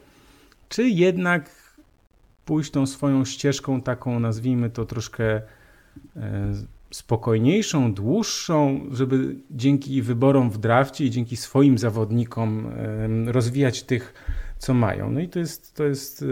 [0.68, 1.50] czy jednak
[2.44, 5.42] pójść tą swoją ścieżką, taką nazwijmy to troszkę e,
[6.90, 12.72] spokojniejszą, dłuższą, żeby dzięki wyborom w drafcie i dzięki swoim zawodnikom
[13.26, 14.14] rozwijać tych,
[14.58, 15.10] co mają.
[15.10, 16.24] No i to jest, to jest,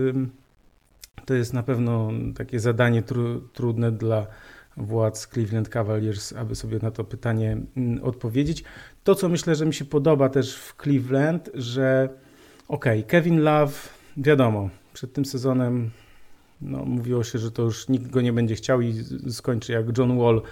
[1.24, 4.26] to jest na pewno takie zadanie tru, trudne dla
[4.76, 8.64] władz Cleveland Cavaliers, aby sobie na to pytanie mm, odpowiedzieć.
[9.04, 12.08] To, co myślę, że mi się podoba też w Cleveland, że
[12.68, 13.74] okej, okay, Kevin Love,
[14.16, 15.90] wiadomo, przed tym sezonem
[16.60, 18.94] no, mówiło się, że to już nikt go nie będzie chciał i
[19.30, 20.42] skończy jak John Wall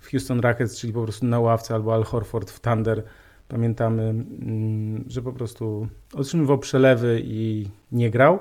[0.00, 3.02] w Houston Rockets, czyli po prostu na ławce, albo Al Horford w Thunder.
[3.48, 8.38] Pamiętamy, mm, że po prostu otrzymywał przelewy i nie grał.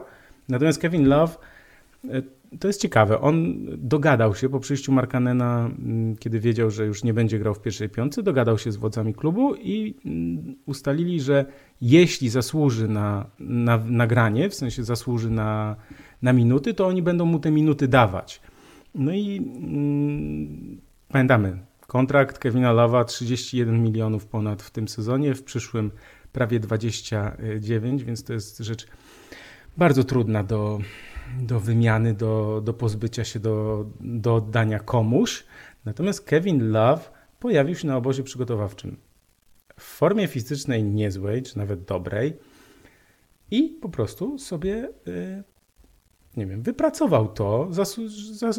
[0.49, 1.33] Natomiast Kevin Love,
[2.09, 2.21] e,
[2.59, 3.21] to jest ciekawe.
[3.21, 7.61] On dogadał się po przyjściu Markanena, mm, kiedy wiedział, że już nie będzie grał w
[7.61, 11.45] pierwszej piątce, dogadał się z wodzami klubu i mm, ustalili, że
[11.81, 15.75] jeśli zasłuży na, na nagranie, w sensie zasłuży na,
[16.21, 18.41] na minuty, to oni będą mu te minuty dawać.
[18.95, 25.91] No i mm, pamiętamy, kontrakt Kevina Lava 31 milionów ponad w tym sezonie, w przyszłym
[26.31, 28.87] prawie 29, więc to jest rzecz
[29.77, 30.79] bardzo trudna do,
[31.39, 35.45] do wymiany, do, do pozbycia się, do, do oddania komuś.
[35.85, 37.01] Natomiast Kevin Love
[37.39, 38.97] pojawił się na obozie przygotowawczym
[39.79, 42.33] w formie fizycznej niezłej, czy nawet dobrej
[43.51, 45.43] i po prostu sobie, y,
[46.37, 47.69] nie wiem, wypracował to,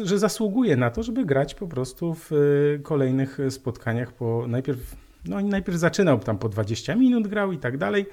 [0.03, 4.95] że zasługuje na to, żeby grać po prostu w y, kolejnych spotkaniach po najpierw,
[5.25, 8.05] no najpierw zaczynał tam po 20 minut grał i tak dalej.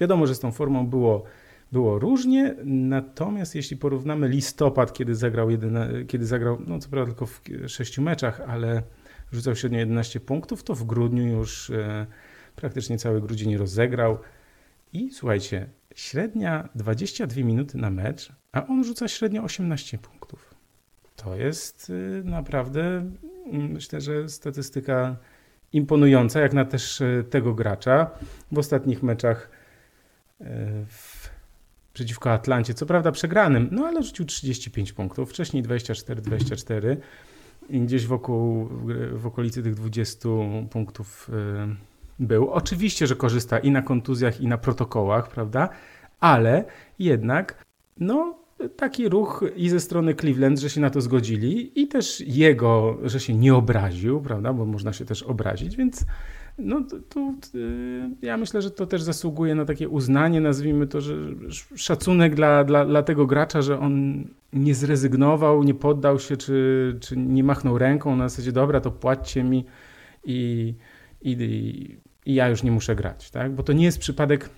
[0.00, 1.24] Wiadomo, że z tą formą było
[1.72, 7.26] było różnie, natomiast jeśli porównamy listopad, kiedy zagrał, jedyna, kiedy zagrał no co prawda tylko
[7.26, 8.82] w sześciu meczach, ale
[9.32, 12.06] rzucał średnio 11 punktów, to w grudniu już e,
[12.56, 14.18] praktycznie cały grudzień rozegrał.
[14.92, 20.54] I słuchajcie, średnia 22 minuty na mecz, a on rzuca średnio 18 punktów.
[21.16, 22.82] To jest e, naprawdę,
[23.52, 25.16] mm, myślę, że statystyka
[25.72, 28.10] imponująca, jak na też e, tego gracza.
[28.52, 29.50] W ostatnich meczach
[30.86, 31.13] w
[31.94, 36.96] przeciwko Atlancie, co prawda przegranym, no ale rzucił 35 punktów, wcześniej 24-24
[37.68, 38.68] i gdzieś wokół,
[39.12, 40.28] w okolicy tych 20
[40.70, 41.30] punktów
[42.20, 42.50] y, był.
[42.50, 45.68] Oczywiście, że korzysta i na kontuzjach, i na protokołach, prawda?
[46.20, 46.64] Ale
[46.98, 47.64] jednak,
[48.00, 52.98] no, taki ruch i ze strony Cleveland, że się na to zgodzili, i też jego,
[53.04, 54.52] że się nie obraził, prawda?
[54.52, 56.04] Bo można się też obrazić, więc
[56.58, 61.00] no to, to, y, ja myślę, że to też zasługuje na takie uznanie, nazwijmy to,
[61.00, 61.16] że
[61.76, 67.16] szacunek dla, dla, dla tego gracza, że on nie zrezygnował, nie poddał się, czy, czy
[67.16, 69.64] nie machnął ręką na zasadzie, dobra, to płaccie mi
[70.24, 70.74] i,
[71.22, 71.36] i,
[72.26, 73.54] i ja już nie muszę grać, tak?
[73.54, 74.50] Bo to nie jest przypadek,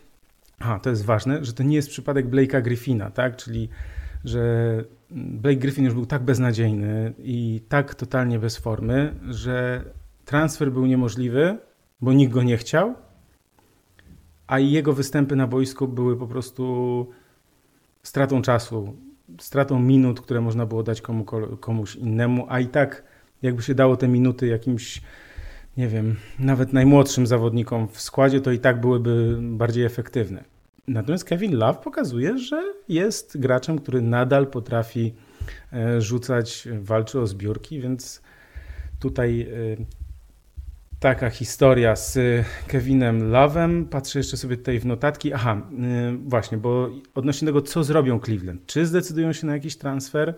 [0.58, 3.36] a to jest ważne, że to nie jest przypadek Blake'a Griffina, tak?
[3.36, 3.68] Czyli,
[4.26, 9.84] że Blake Griffin już był tak beznadziejny i tak totalnie bez formy, że
[10.24, 11.58] transfer był niemożliwy,
[12.00, 12.94] bo nikt go nie chciał,
[14.46, 17.06] a jego występy na boisku były po prostu
[18.02, 18.96] stratą czasu,
[19.40, 21.24] stratą minut, które można było dać komu,
[21.60, 23.02] komuś innemu, a i tak
[23.42, 25.02] jakby się dało te minuty jakimś,
[25.76, 30.55] nie wiem, nawet najmłodszym zawodnikom w składzie, to i tak byłyby bardziej efektywne.
[30.88, 35.14] Natomiast Kevin Love pokazuje, że jest graczem, który nadal potrafi
[35.72, 38.22] e, rzucać, walczy o zbiórki, więc
[39.00, 39.46] tutaj e,
[41.00, 42.18] taka historia z
[42.66, 43.84] Kevinem Love'em.
[43.84, 45.32] Patrzę jeszcze sobie tutaj w notatki.
[45.32, 45.62] Aha,
[46.24, 48.66] właśnie, bo odnośnie tego, co zrobią Cleveland.
[48.66, 50.34] Czy zdecydują się na jakiś transfer?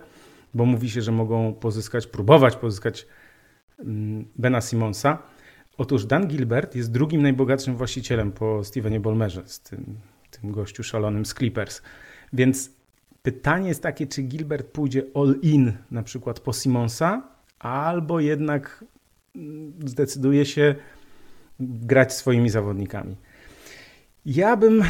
[0.53, 3.07] Bo mówi się, że mogą pozyskać, próbować pozyskać
[3.79, 3.85] yy,
[4.35, 5.17] Bena Simonsa.
[5.77, 9.97] Otóż Dan Gilbert jest drugim najbogatszym właścicielem po Stevenie Bolmerze, z tym,
[10.41, 11.81] tym gościu szalonym z Clippers.
[12.33, 12.71] Więc
[13.21, 17.21] pytanie jest takie, czy Gilbert pójdzie all in na przykład po Simonsa,
[17.59, 18.85] albo jednak
[19.85, 20.75] zdecyduje się
[21.59, 23.15] grać swoimi zawodnikami.
[24.25, 24.83] Ja bym,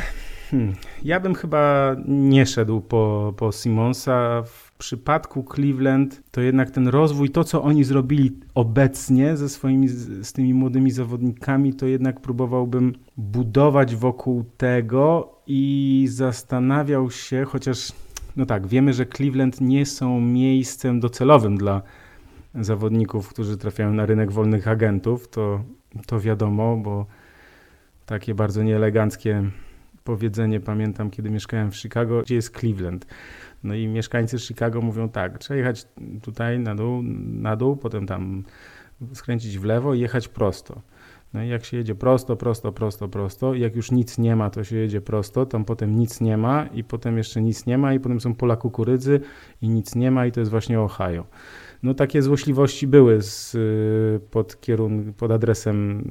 [0.50, 4.44] hmm, ja bym chyba nie szedł po, po Simonsa.
[4.46, 10.34] W przypadku Cleveland to jednak ten rozwój, to co oni zrobili obecnie ze swoimi, z
[10.34, 17.92] tymi młodymi zawodnikami, to jednak próbowałbym budować wokół tego i zastanawiał się, chociaż
[18.36, 21.82] no tak, wiemy, że Cleveland nie są miejscem docelowym dla
[22.56, 25.64] zawodników, którzy trafiają na rynek wolnych agentów, to,
[26.06, 27.06] to wiadomo, bo
[28.06, 29.44] takie bardzo nieeleganckie
[30.10, 33.06] powiedzenie pamiętam, kiedy mieszkałem w Chicago, gdzie jest Cleveland.
[33.64, 35.88] No i mieszkańcy Chicago mówią tak, trzeba jechać
[36.22, 37.02] tutaj na dół,
[37.42, 38.44] na dół, potem tam
[39.14, 40.82] skręcić w lewo i jechać prosto.
[41.34, 44.64] No i jak się jedzie prosto, prosto, prosto, prosto, jak już nic nie ma, to
[44.64, 48.00] się jedzie prosto, tam potem nic nie ma i potem jeszcze nic nie ma i
[48.00, 49.20] potem są pola kukurydzy
[49.62, 51.26] i nic nie ma i to jest właśnie Ohio
[51.84, 56.04] no takie złośliwości były z, y, pod, kierun pod adresem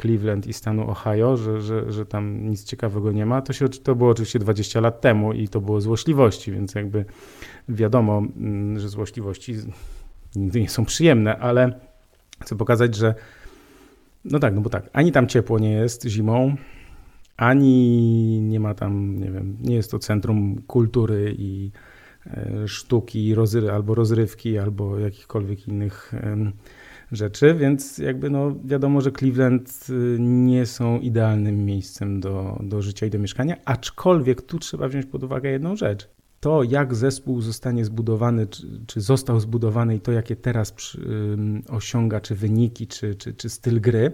[0.00, 3.42] Cleveland i stanu Ohio, że, że, że tam nic ciekawego nie ma.
[3.42, 7.04] To, się, to było oczywiście 20 lat temu i to było złośliwości, więc jakby
[7.68, 9.54] wiadomo, mm, że złośliwości
[10.36, 11.80] nigdy nie są przyjemne, ale
[12.40, 13.14] chcę pokazać, że
[14.24, 16.56] no tak, no bo tak, ani tam ciepło nie jest zimą,
[17.36, 21.70] ani nie ma tam, nie wiem, nie jest to centrum kultury i
[22.66, 26.12] sztuki, rozry albo rozrywki, albo jakichkolwiek innych
[27.12, 33.06] rzeczy, więc jakby no wiadomo, że Cleveland y, nie są idealnym miejscem do, do życia
[33.06, 36.08] i do mieszkania, aczkolwiek tu trzeba wziąć pod uwagę jedną rzecz.
[36.40, 40.98] to, jak zespół zostanie zbudowany, czy, czy został zbudowany i to, jakie teraz przy,
[41.68, 44.12] osiąga, czy wyniki, czy, czy, czy styl gry,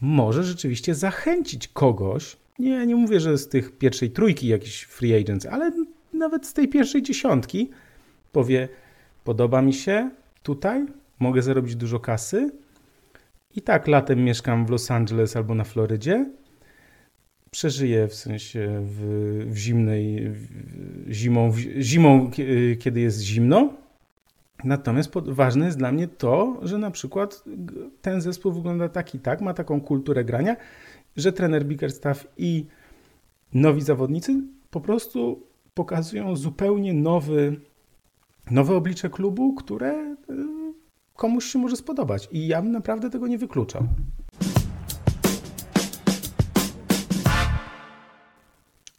[0.00, 2.36] może rzeczywiście zachęcić kogoś.
[2.58, 5.72] Nie, nie mówię, że z tych pierwszej trójki jakiś free agents, ale
[6.16, 7.70] nawet z tej pierwszej dziesiątki
[8.32, 8.68] powie:
[9.24, 10.10] Podoba mi się
[10.42, 10.86] tutaj,
[11.18, 12.50] mogę zarobić dużo kasy.
[13.56, 16.26] I tak latem mieszkam w Los Angeles albo na Florydzie
[17.50, 20.46] przeżyje w sensie w, w zimnej w,
[21.10, 22.30] zimą, w, zimą,
[22.78, 23.74] kiedy jest zimno.
[24.64, 27.44] Natomiast pod, ważne jest dla mnie to, że na przykład
[28.02, 30.56] ten zespół wygląda tak i tak, ma taką kulturę grania,
[31.16, 32.66] że trener Bickerstaff i
[33.54, 35.45] nowi zawodnicy po prostu
[35.76, 37.60] pokazują zupełnie nowy,
[38.50, 40.34] nowe oblicze klubu, które y,
[41.16, 42.28] komuś się może spodobać.
[42.32, 43.82] I ja bym naprawdę tego nie wykluczał.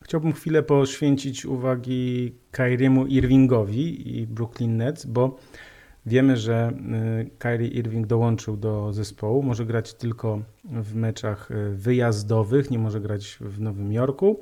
[0.01, 5.37] Chciałbym chwilę poświęcić uwagi Kyriemu Irvingowi i Brooklyn Nets, bo
[6.05, 6.73] wiemy, że
[7.21, 9.43] y, Kyrie Irving dołączył do zespołu.
[9.43, 14.39] Może grać tylko w meczach y, wyjazdowych, nie może grać w Nowym Jorku,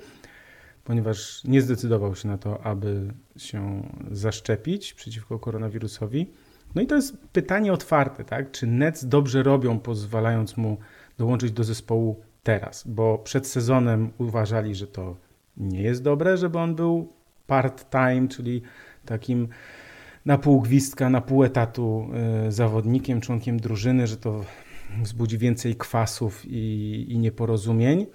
[0.86, 6.32] ponieważ nie zdecydował się na to, aby się zaszczepić przeciwko koronawirusowi.
[6.76, 8.52] No i to jest pytanie otwarte, tak?
[8.52, 10.78] Czy Nets dobrze robią, pozwalając mu
[11.18, 12.88] dołączyć do zespołu teraz?
[12.88, 15.16] Bo przed sezonem uważali, że to
[15.58, 17.14] nie jest dobre, żeby on był
[17.48, 18.62] part-time, czyli
[19.06, 19.48] takim
[20.26, 22.08] na pół gwizdka, na pół etatu
[22.48, 24.46] y, zawodnikiem, członkiem drużyny, że to
[25.04, 28.06] wzbudzi więcej kwasów i, i nieporozumień.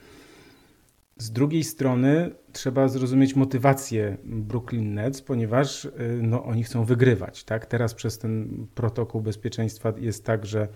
[1.21, 5.91] Z drugiej strony trzeba zrozumieć motywację Brooklyn Nets, ponieważ y,
[6.23, 7.45] no, oni chcą wygrywać.
[7.45, 7.67] Tak?
[7.67, 10.69] Teraz przez ten protokół bezpieczeństwa jest tak, że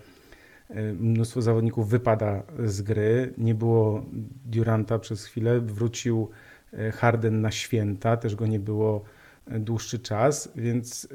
[0.71, 3.33] y, mnóstwo zawodników wypada z gry.
[3.37, 4.05] Nie było
[4.45, 6.29] Duranta przez chwilę, wrócił
[6.77, 9.03] E, Harden na święta, też go nie było
[9.47, 11.07] dłuższy czas, więc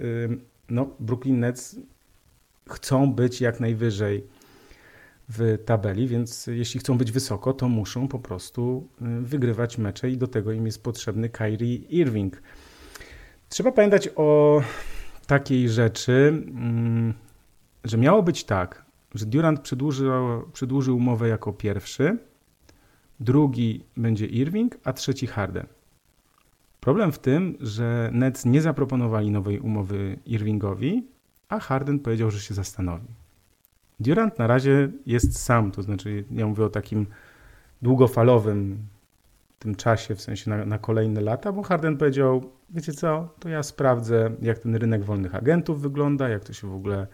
[0.69, 1.77] no, Brooklyn Nets
[2.69, 4.27] chcą być jak najwyżej
[5.33, 8.89] w tabeli, więc jeśli chcą być wysoko, to muszą po prostu
[9.21, 12.43] wygrywać mecze i do tego im jest potrzebny Kyrie Irving.
[13.49, 14.61] Trzeba pamiętać o
[15.27, 17.15] takiej rzeczy, mm,
[17.85, 20.13] że miało być tak, że Durant przedłużył,
[20.53, 22.19] przedłużył umowę jako pierwszy,
[23.21, 25.67] drugi będzie Irving, a trzeci Harden.
[26.81, 31.07] Problem w tym, że Nets nie zaproponowali nowej umowy Irvingowi,
[31.49, 33.20] a Harden powiedział, że się zastanowi.
[34.01, 37.07] Durant na razie jest sam, to znaczy ja mówię o takim
[37.83, 38.79] długofalowym
[39.59, 43.63] tym czasie, w sensie na, na, kolejne lata, bo Harden powiedział, wiecie co, to ja
[43.63, 47.07] sprawdzę, jak ten rynek wolnych agentów wygląda, jak to się w ogóle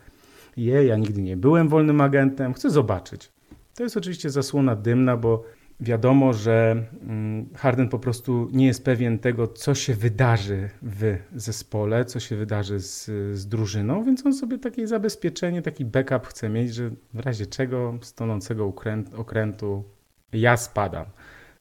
[0.56, 3.32] je, ja nigdy nie byłem wolnym agentem, chcę zobaczyć.
[3.74, 5.44] To jest oczywiście zasłona dymna, bo
[5.80, 12.04] wiadomo, że mm, Harden po prostu nie jest pewien tego, co się wydarzy w zespole,
[12.04, 13.04] co się wydarzy z,
[13.38, 17.98] z drużyną, więc on sobie takie zabezpieczenie, taki backup chce mieć, że w razie czego
[18.02, 18.72] z tonącego
[19.16, 19.84] okrętu
[20.32, 21.06] ja spadam.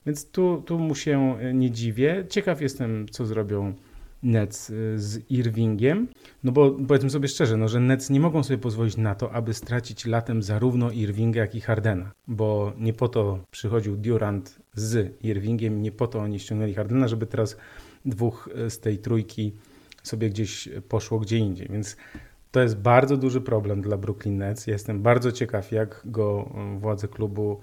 [0.06, 2.26] Więc tu, tu mu się nie dziwię.
[2.30, 3.74] Ciekaw jestem, co zrobią
[4.26, 6.08] Nets y, z Irvingiem.
[6.44, 9.54] No bo powiedzmy sobie szczerze, no, że Nets nie mogą sobie pozwolić na to, aby
[9.54, 15.82] stracić latem zarówno Irvinga, jak i Hardena, bo nie po to przychodził Durant z Irvingiem,
[15.82, 17.58] nie po to oni ściągnęli Hardena, żeby teraz
[18.06, 19.54] dwóch y, z tej trójki
[20.04, 21.98] sobie gdzieś poszło gdzie indziej, więc
[22.52, 24.68] to jest bardzo duży problem dla Brooklyn Nets.
[24.68, 27.62] jestem bardzo ciekaw, jak go y, władze klubu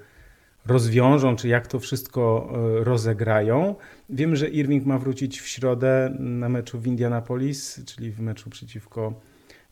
[0.66, 3.74] rozwiążą, czy jak to wszystko e, rozegrają.
[4.10, 9.20] Wiem, że Irving ma wrócić w środę na meczu w Indianapolis, czyli w meczu przeciwko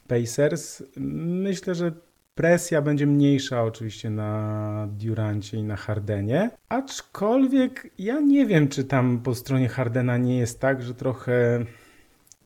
[0.08, 0.82] Pacers.
[0.96, 1.92] Myślę, że
[2.34, 9.20] presja będzie mniejsza oczywiście na Durancie i na Hardenie, aczkolwiek ja nie wiem, czy tam
[9.20, 11.64] po stronie Hardena nie jest tak, że trochę,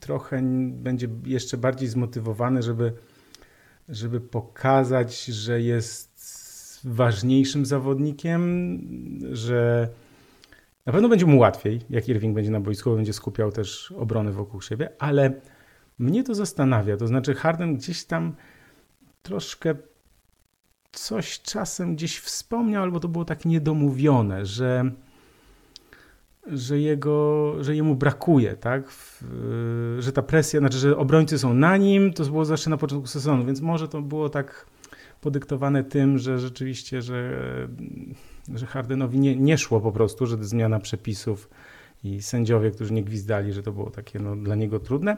[0.01, 2.93] trochę będzie jeszcze bardziej zmotywowany, żeby,
[3.89, 6.14] żeby pokazać, że jest
[6.85, 8.81] ważniejszym zawodnikiem,
[9.33, 9.89] że
[10.87, 14.63] na pewno będzie mu łatwiej, jak Irving będzie na boisku, będzie skupiał też obronę wokół
[14.63, 15.33] siebie, ale
[15.99, 16.97] mnie to zastanawia.
[16.97, 18.35] To znaczy, Harden gdzieś tam
[19.23, 19.75] troszkę
[20.93, 24.91] coś czasem gdzieś wspomniał, albo to było tak niedomówione, że,
[26.47, 28.91] że, jego, że jemu brakuje, tak?
[28.91, 29.25] W,
[29.99, 33.45] że ta presja, znaczy, że obrońcy są na nim, to było zawsze na początku sezonu,
[33.45, 34.67] więc może to było tak
[35.25, 37.39] podyktowane tym, że rzeczywiście, że,
[38.55, 41.49] że Hardenowi nie, nie szło po prostu, że zmiana przepisów
[42.05, 45.17] i sędziowie, którzy nie gwizdali, że to było takie no, dla niego trudne.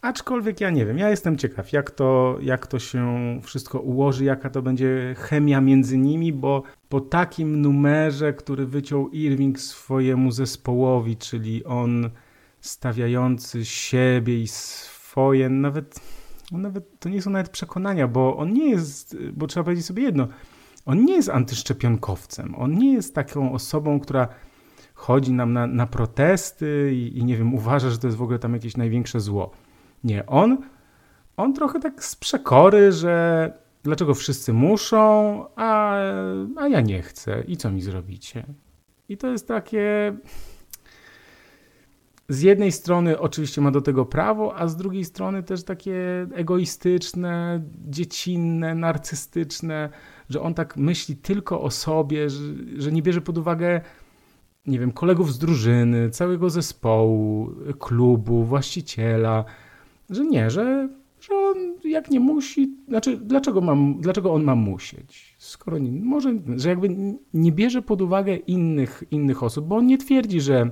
[0.00, 3.06] Aczkolwiek ja nie wiem, ja jestem ciekaw, jak to, jak to się
[3.42, 9.60] wszystko ułoży, jaka to będzie chemia między nimi, bo po takim numerze, który wyciął Irving
[9.60, 12.10] swojemu zespołowi, czyli on
[12.60, 16.00] stawiający siebie i swoje, nawet,
[16.54, 20.02] no nawet to nie są nawet przekonania, bo on nie jest, bo trzeba powiedzieć sobie
[20.02, 20.28] jedno,
[20.86, 24.28] on nie jest antyszczepionkowcem, on nie jest taką osobą, która
[24.94, 28.38] chodzi nam na, na protesty i, i, nie wiem, uważa, że to jest w ogóle
[28.38, 29.50] tam jakieś największe zło.
[30.04, 30.58] Nie, on,
[31.36, 33.52] on trochę tak z przekory, że
[33.82, 34.98] dlaczego wszyscy muszą,
[35.56, 35.96] a,
[36.56, 37.42] a ja nie chcę.
[37.46, 38.44] I co mi zrobicie?
[39.08, 40.16] I to jest takie.
[42.28, 47.62] Z jednej strony oczywiście ma do tego prawo, a z drugiej strony też takie egoistyczne,
[47.88, 49.90] dziecinne, narcystyczne,
[50.30, 52.42] że on tak myśli tylko o sobie, że,
[52.76, 53.80] że nie bierze pod uwagę
[54.66, 59.44] nie wiem, kolegów z drużyny, całego zespołu, klubu, właściciela,
[60.10, 60.88] że nie, że,
[61.20, 66.34] że on jak nie musi, znaczy dlaczego, mam, dlaczego on ma musieć, skoro nie, może,
[66.56, 66.88] że jakby
[67.34, 70.70] nie bierze pod uwagę innych, innych osób, bo on nie twierdzi, że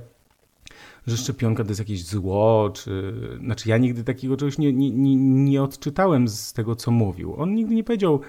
[1.06, 3.14] że szczepionka to jest jakieś zło, czy...
[3.44, 7.34] Znaczy ja nigdy takiego czegoś nie, nie, nie, nie odczytałem z tego, co mówił.
[7.36, 8.20] On nigdy nie powiedział,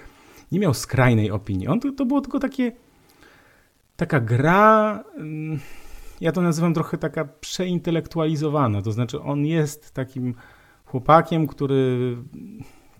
[0.52, 1.68] nie miał skrajnej opinii.
[1.68, 2.72] On to, to było tylko takie
[3.96, 5.60] taka gra, mm,
[6.20, 10.34] ja to nazywam trochę taka przeintelektualizowana, to znaczy on jest takim
[10.84, 12.16] chłopakiem, który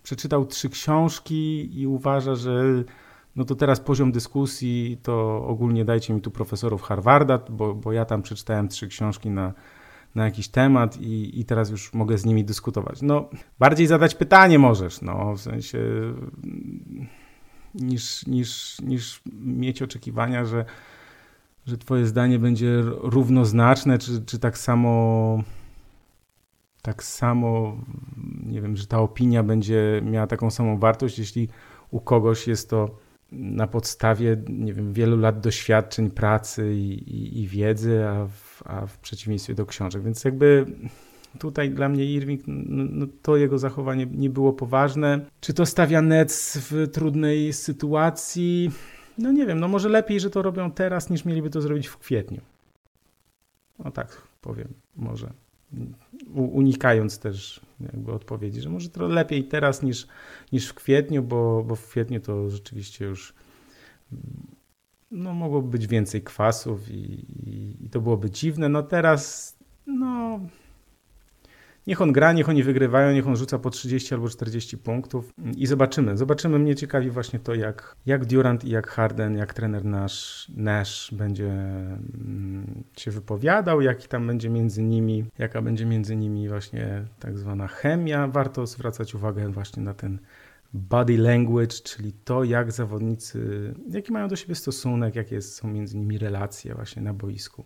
[0.03, 2.85] przeczytał trzy książki i uważa, że
[3.37, 8.05] no to teraz poziom dyskusji to ogólnie dajcie mi tu profesorów Harvarda, bo, bo ja
[8.05, 9.53] tam przeczytałem trzy książki na,
[10.15, 13.03] na jakiś temat i, i teraz już mogę z nimi dyskutować.
[13.03, 13.29] No,
[13.59, 15.79] bardziej zadać pytanie możesz, no, w sensie
[17.75, 20.65] niż, niż, niż mieć oczekiwania, że,
[21.67, 25.43] że Twoje zdanie będzie równoznaczne, czy, czy tak samo.
[26.83, 27.77] Tak samo,
[28.47, 31.49] nie wiem, że ta opinia będzie miała taką samą wartość, jeśli
[31.91, 33.04] u kogoś jest to
[33.35, 38.87] na podstawie, nie wiem, wielu lat doświadczeń, pracy i, i, i wiedzy, a w, a
[38.87, 40.03] w przeciwieństwie do książek.
[40.03, 40.67] Więc jakby
[41.39, 45.27] Tutaj dla mnie Irving, no, no, to jego zachowanie nie było poważne.
[45.41, 48.71] Czy to stawia Nets w trudnej sytuacji?
[49.19, 51.99] No nie wiem, no może lepiej, że to robią teraz, niż mieliby to zrobić w
[51.99, 52.41] kwietniu.
[53.79, 55.31] No tak powiem, może.
[56.35, 60.07] Unikając też jakby odpowiedzi, że może to lepiej teraz niż,
[60.53, 63.35] niż w kwietniu, bo, bo w kwietniu to rzeczywiście już
[65.11, 68.69] no, mogłoby być więcej kwasów i, i, i to byłoby dziwne.
[68.69, 69.57] No teraz,
[69.87, 70.41] no
[71.87, 75.67] Niech on gra, niech oni wygrywają, niech on rzuca po 30 albo 40 punktów i
[75.67, 76.17] zobaczymy.
[76.17, 76.59] Zobaczymy.
[76.59, 81.51] Mnie ciekawi właśnie to, jak, jak Durant i jak Harden, jak trener nasz Nash będzie
[81.51, 87.67] mm, się wypowiadał, jaki tam będzie między nimi, jaka będzie między nimi właśnie tak zwana
[87.67, 88.29] chemia.
[88.29, 90.19] Warto zwracać uwagę właśnie na ten
[90.75, 96.19] body language, czyli to, jak zawodnicy, jaki mają do siebie stosunek, jakie są między nimi
[96.19, 97.65] relacje właśnie na boisku.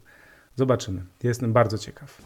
[0.56, 1.04] Zobaczymy.
[1.22, 2.22] Jestem bardzo ciekaw.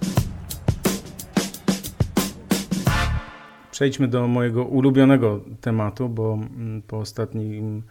[3.73, 7.83] Przejdźmy do mojego ulubionego tematu, bo mm, po ostatnim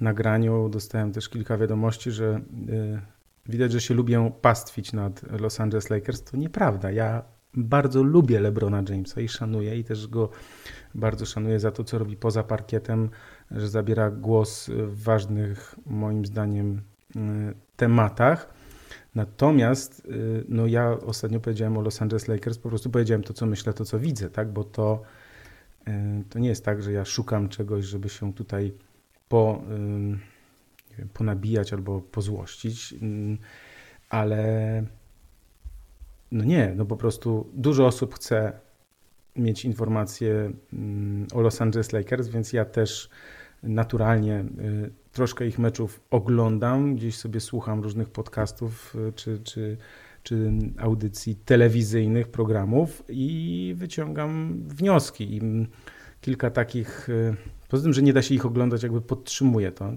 [0.00, 3.00] nagraniu dostałem też kilka wiadomości, że y,
[3.48, 6.22] widać, że się lubię pastwić nad Los Angeles Lakers.
[6.22, 6.90] To nieprawda.
[6.90, 7.22] Ja
[7.54, 10.28] bardzo lubię LeBrona Jamesa i szanuję i też go
[10.94, 13.10] bardzo szanuję za to, co robi poza parkietem,
[13.50, 16.80] że zabiera głos w ważnych, moim zdaniem,
[17.16, 17.20] y,
[17.76, 18.55] tematach.
[19.14, 23.46] Natomiast y, no ja ostatnio powiedziałem o Los Angeles Lakers, po prostu powiedziałem to, co
[23.46, 24.52] myślę, to, co widzę, tak?
[24.52, 25.02] bo to,
[25.88, 25.92] y,
[26.30, 28.72] to nie jest tak, że ja szukam czegoś, żeby się tutaj
[29.28, 29.62] po,
[30.90, 32.94] nie wiem, ponabijać albo pozłościć,
[34.10, 34.84] ale
[36.32, 38.52] no nie, no po prostu dużo osób chce
[39.36, 40.52] mieć informacje
[41.34, 43.10] o Los Angeles Lakers, więc ja też
[43.62, 49.76] naturalnie y, troszkę ich meczów oglądam, gdzieś sobie słucham różnych podcastów y, czy, czy,
[50.22, 55.36] czy audycji telewizyjnych, programów i wyciągam wnioski.
[55.36, 55.66] I
[56.20, 57.36] kilka takich, y,
[57.68, 59.92] poza tym, że nie da się ich oglądać, jakby podtrzymuję to.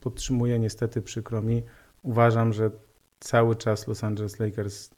[0.00, 1.62] Podtrzymuję niestety, przykro mi.
[2.02, 2.70] Uważam, że
[3.20, 4.90] cały czas Los Angeles Lakers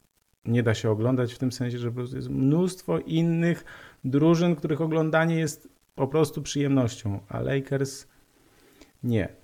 [0.45, 3.65] nie da się oglądać w tym sensie, że po prostu jest mnóstwo innych
[4.05, 8.07] drużyn, których oglądanie jest po prostu przyjemnością, a Lakers
[9.03, 9.39] nie.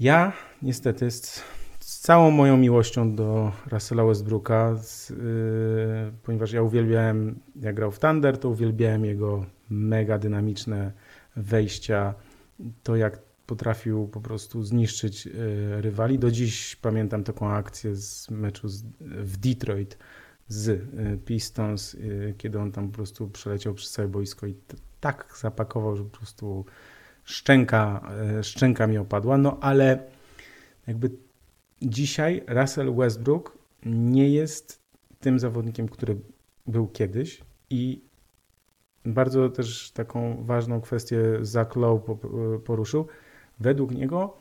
[0.00, 0.32] Ja
[0.62, 1.42] niestety z,
[1.80, 5.16] z całą moją miłością do Russella Westbrooka, z, yy,
[6.22, 10.92] ponieważ ja uwielbiałem, jak grał w Thunder, to uwielbiałem jego mega dynamiczne
[11.36, 12.14] wejścia,
[12.82, 16.18] to jak potrafił po prostu zniszczyć yy, rywali.
[16.18, 19.98] Do dziś pamiętam taką akcję z meczu z, w Detroit
[20.48, 24.54] z yy, Pistons, yy, kiedy on tam po prostu przeleciał przez całe boisko i
[25.00, 26.64] tak zapakował, że po prostu
[27.24, 29.38] szczęka, e, szczęka mi opadła.
[29.38, 30.02] No ale
[30.86, 31.10] jakby
[31.82, 34.80] dzisiaj Russell Westbrook nie jest
[35.20, 36.16] tym zawodnikiem, który
[36.66, 38.00] był kiedyś i
[39.04, 42.18] bardzo też taką ważną kwestię Zach Lowe
[42.64, 43.06] poruszył.
[43.60, 44.36] Według niego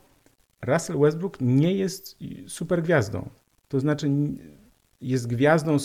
[0.61, 2.17] Russell Westbrook nie jest
[2.47, 3.29] super gwiazdą.
[3.69, 4.09] To znaczy
[5.01, 5.79] jest gwiazdą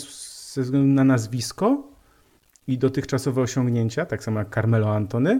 [0.53, 1.83] ze względu na nazwisko
[2.67, 5.39] i dotychczasowe osiągnięcia, tak samo jak Carmelo Antony,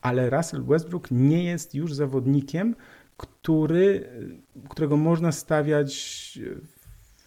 [0.00, 2.74] ale Russell Westbrook nie jest już zawodnikiem,
[3.16, 4.08] który,
[4.68, 6.38] którego można stawiać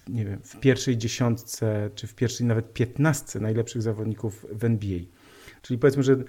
[0.08, 5.00] nie wiem, w pierwszej dziesiątce, czy w pierwszej nawet piętnastce najlepszych zawodników w NBA.
[5.62, 6.24] Czyli powiedzmy, że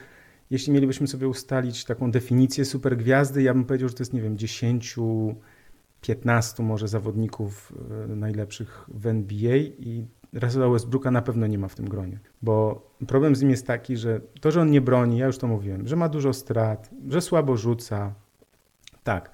[0.50, 4.38] jeśli mielibyśmy sobie ustalić taką definicję supergwiazdy, ja bym powiedział, że to jest, nie wiem,
[4.38, 4.96] 10,
[6.00, 7.72] 15 może zawodników
[8.04, 12.18] e, najlepszych w NBA i Russella Westbrooka na pewno nie ma w tym gronie.
[12.42, 15.46] Bo problem z nim jest taki, że to, że on nie broni, ja już to
[15.46, 18.14] mówiłem, że ma dużo strat, że słabo rzuca,
[19.04, 19.30] tak,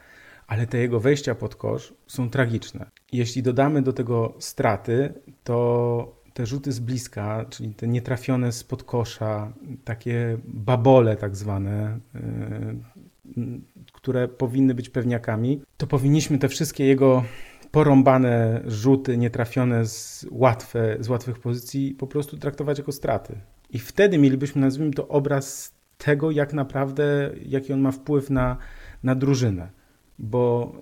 [0.47, 2.91] ale te jego wejścia pod kosz są tragiczne.
[3.13, 9.53] Jeśli dodamy do tego straty, to te rzuty z bliska, czyli te nietrafione spod kosza,
[9.85, 13.61] takie babole tak zwane, yy,
[13.93, 17.25] które powinny być pewniakami, to powinniśmy te wszystkie jego
[17.71, 23.41] porąbane rzuty, nietrafione z, łatwe, z łatwych pozycji po prostu traktować jako straty.
[23.71, 28.57] I wtedy mielibyśmy, nazwijmy to, obraz tego, jak naprawdę, jaki on ma wpływ na,
[29.03, 29.71] na drużynę.
[30.19, 30.73] Bo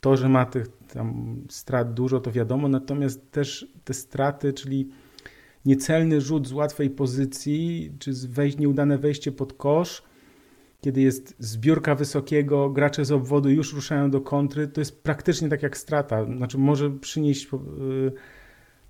[0.00, 4.88] to, że ma tych tam strat dużo, to wiadomo, natomiast też te straty, czyli
[5.64, 10.02] niecelny rzut z łatwej pozycji, czy wejść, nieudane wejście pod kosz,
[10.80, 15.62] kiedy jest zbiórka wysokiego, gracze z obwodu już ruszają do kontry, to jest praktycznie tak
[15.62, 16.24] jak strata.
[16.24, 18.12] Znaczy może przynieść y,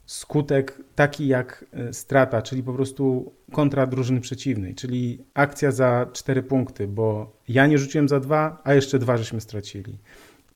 [0.06, 6.42] skutek taki jak y, strata, czyli po prostu kontra drużyny przeciwnej, czyli akcja za cztery
[6.42, 9.98] punkty, bo ja nie rzuciłem za dwa, a jeszcze dwa żeśmy stracili.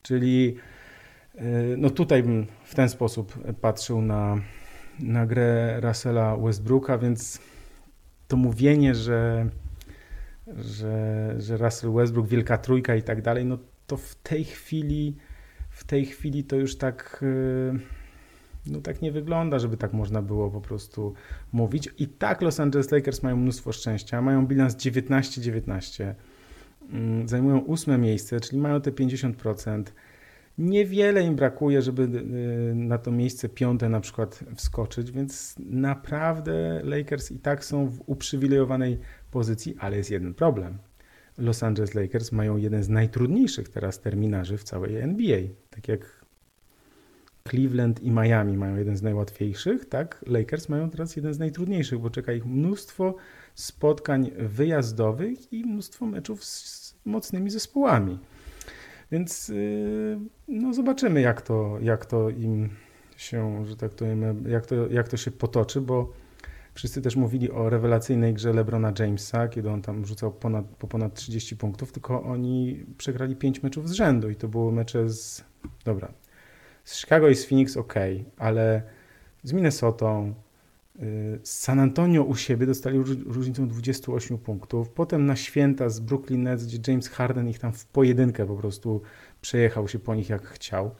[0.02, 0.56] Czyli
[1.34, 1.40] y,
[1.78, 4.36] no tutaj bym w ten sposób patrzył na,
[5.00, 7.40] na grę Russella Westbrooka, więc
[8.28, 9.46] to mówienie, że
[10.46, 15.16] że, że Russell Westbrook, wielka trójka i tak dalej, no to w tej chwili,
[15.70, 17.72] w tej chwili to już tak, y,
[18.66, 21.14] no tak nie wygląda, żeby tak można było po prostu
[21.52, 21.88] mówić.
[21.98, 26.14] I tak Los Angeles Lakers mają mnóstwo szczęścia, mają bilans 19-19,
[26.92, 29.92] mm, zajmują ósme miejsce, czyli mają te 50%.
[30.58, 37.30] Niewiele im brakuje, żeby y, na to miejsce piąte na przykład wskoczyć, więc naprawdę Lakers
[37.30, 38.98] i tak są w uprzywilejowanej
[39.30, 40.78] pozycji, ale jest jeden problem.
[41.38, 45.40] Los Angeles Lakers mają jeden z najtrudniejszych teraz terminarzy w całej NBA.
[45.70, 46.22] Tak jak
[47.48, 52.10] Cleveland i Miami mają jeden z najłatwiejszych, tak Lakers mają teraz jeden z najtrudniejszych, bo
[52.10, 53.16] czeka ich mnóstwo
[53.54, 58.18] spotkań wyjazdowych i mnóstwo meczów z mocnymi zespołami.
[59.12, 62.70] Więc yy, no zobaczymy, jak to, jak to im
[63.16, 66.12] się, że tak powiem, jak to, jak to się potoczy, bo
[66.74, 71.14] Wszyscy też mówili o rewelacyjnej grze LeBrona Jamesa, kiedy on tam rzucał ponad, po ponad
[71.14, 75.44] 30 punktów, tylko oni przegrali 5 meczów z rzędu i to były mecze z.
[75.84, 76.12] Dobra.
[76.84, 77.94] Z Chicago i z Phoenix ok,
[78.36, 78.82] ale
[79.42, 80.34] z Minnesotą, y,
[81.42, 84.90] San Antonio u siebie dostali różnicą 28 punktów.
[84.90, 89.02] Potem na święta z Brooklyn Nets, gdzie James Harden ich tam w pojedynkę po prostu
[89.40, 90.90] przejechał się po nich jak chciał.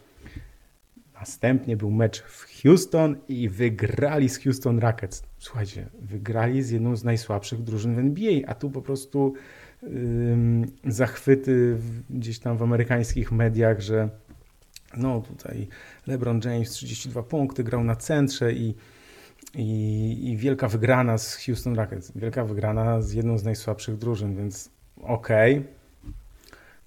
[1.14, 5.22] Następnie był mecz w Houston i wygrali z Houston Rockets.
[5.38, 9.34] Słuchajcie, wygrali z jedną z najsłabszych drużyn w NBA, a tu po prostu
[9.82, 11.76] ym, zachwyty
[12.11, 14.09] gdzieś tam w amerykańskich mediach, że
[14.97, 15.68] no tutaj
[16.07, 18.74] LeBron James 32 punkty, grał na centrze i,
[19.55, 22.12] i, i wielka wygrana z Houston Rockets.
[22.16, 24.70] Wielka wygrana z jedną z najsłabszych drużyn, więc
[25.03, 25.59] okej.
[25.59, 25.82] Okay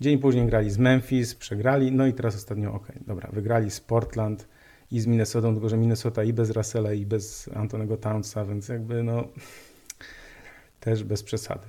[0.02, 4.48] Dzień później grali z Memphis, przegrali, no i teraz ostatnio, ok, dobra, wygrali z Portland
[4.92, 9.04] i z Minnesotą, tylko że Minnesota i bez Russella i bez Antonego Townsa, więc jakby
[9.04, 9.28] no
[10.80, 11.68] też bez przesady.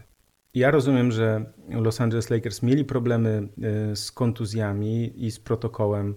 [0.55, 3.49] Ja rozumiem, że Los Angeles Lakers mieli problemy
[3.93, 6.15] e, z kontuzjami i z protokołem.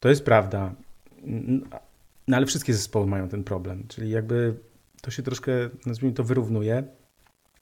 [0.00, 0.74] To jest prawda.
[2.28, 4.54] No ale wszystkie zespoły mają ten problem, czyli jakby
[5.02, 5.52] to się troszkę,
[5.86, 6.84] nazwijmy to, wyrównuje.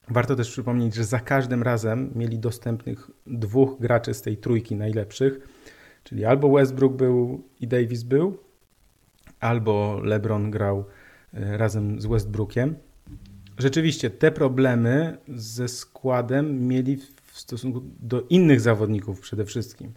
[0.09, 5.49] Warto też przypomnieć, że za każdym razem mieli dostępnych dwóch graczy z tej trójki najlepszych,
[6.05, 8.39] czyli albo Westbrook był i Davis był,
[9.41, 10.85] albo LeBron grał
[11.35, 12.75] e, razem z Westbrookiem.
[13.59, 19.93] Rzeczywiście te problemy ze składem mieli w stosunku do innych zawodników przede wszystkim,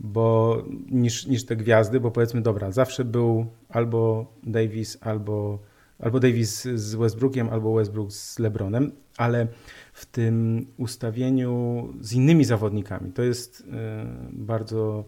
[0.00, 0.56] bo
[0.90, 5.58] niż, niż te gwiazdy, bo powiedzmy, dobra, zawsze był albo Davis, albo
[5.98, 9.46] albo Davis z Westbrookiem, albo Westbrook z LeBronem, ale
[9.92, 15.04] w tym ustawieniu z innymi zawodnikami to jest e, bardzo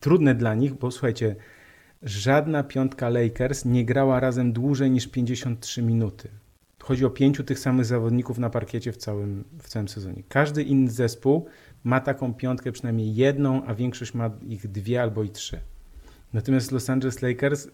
[0.00, 1.36] trudne dla nich, bo słuchajcie,
[2.02, 6.28] żadna piątka Lakers nie grała razem dłużej niż 53 minuty.
[6.82, 10.22] Chodzi o pięciu tych samych zawodników na parkiecie w całym, w całym sezonie.
[10.28, 11.46] Każdy inny zespół
[11.86, 15.60] ma taką piątkę przynajmniej jedną, a większość ma ich dwie albo i trzy.
[16.32, 17.68] Natomiast Los Angeles Lakers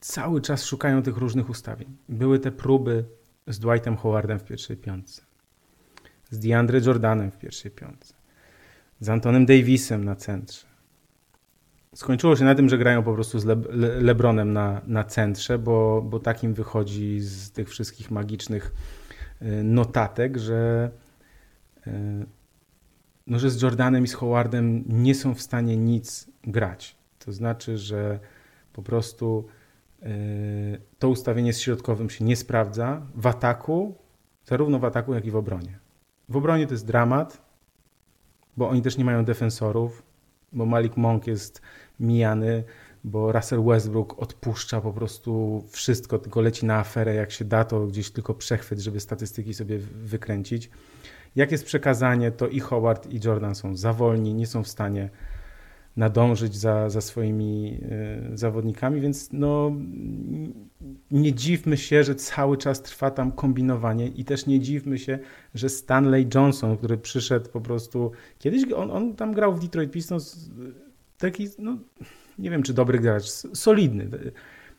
[0.00, 1.96] cały czas szukają tych różnych ustawień.
[2.08, 3.04] Były te próby
[3.46, 5.22] z Dwightem Howardem w pierwszej piątce,
[6.30, 8.14] z DeAndre Jordanem w pierwszej piątce,
[9.00, 10.66] z Antonem Davisem na centrze.
[11.94, 15.58] Skończyło się na tym, że grają po prostu z Le Le Lebronem na, na centrze,
[15.58, 18.72] bo, bo takim wychodzi z tych wszystkich magicznych
[19.42, 20.90] y, notatek, że,
[21.86, 21.90] y,
[23.26, 26.96] no, że z Jordanem i z Howardem nie są w stanie nic grać.
[27.18, 28.20] To znaczy, że
[28.72, 29.46] po prostu
[30.02, 30.06] y,
[30.98, 33.94] to ustawienie z środkowym się nie sprawdza w ataku,
[34.44, 35.78] zarówno w ataku, jak i w obronie.
[36.28, 37.42] W obronie to jest dramat,
[38.56, 40.02] bo oni też nie mają defensorów,
[40.52, 41.62] bo Malik Monk jest
[42.00, 42.64] mijany,
[43.04, 47.86] bo Russell Westbrook odpuszcza po prostu wszystko, tylko leci na aferę, jak się da, to
[47.86, 50.70] gdzieś tylko przechwyt, żeby statystyki sobie wykręcić.
[51.36, 55.10] Jak jest przekazanie, to i Howard, i Jordan są za wolni, nie są w stanie
[55.96, 57.80] nadążyć za, za swoimi
[58.32, 59.72] y, zawodnikami, więc no,
[61.10, 65.18] nie dziwmy się, że cały czas trwa tam kombinowanie i też nie dziwmy się,
[65.54, 70.50] że Stanley Johnson, który przyszedł po prostu, kiedyś on, on tam grał w Detroit Pistons,
[71.18, 71.78] taki, no,
[72.38, 73.24] nie wiem czy dobry gracz,
[73.54, 74.08] solidny.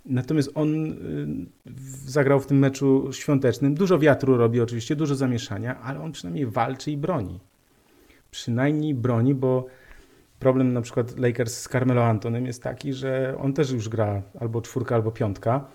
[0.06, 0.95] Natomiast on y,
[2.06, 3.76] zagrał w tym meczu świątecznym.
[3.76, 7.39] Dużo wiatru robi oczywiście, dużo zamieszania, ale on przynajmniej walczy i broni.
[8.32, 9.66] Przynajmniej broni, bo
[10.39, 14.62] problem na przykład Lakers z Carmelo Antonem jest taki, że on też już gra albo
[14.62, 15.66] czwórka, albo piątka.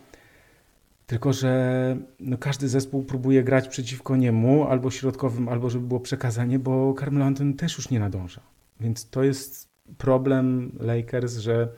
[1.07, 6.59] Tylko, że no każdy zespół próbuje grać przeciwko niemu, albo środkowym, albo żeby było przekazanie,
[6.59, 8.41] bo Carmelo Anton też już nie nadąża.
[8.81, 9.69] Więc to jest
[9.99, 11.69] problem Lakers, że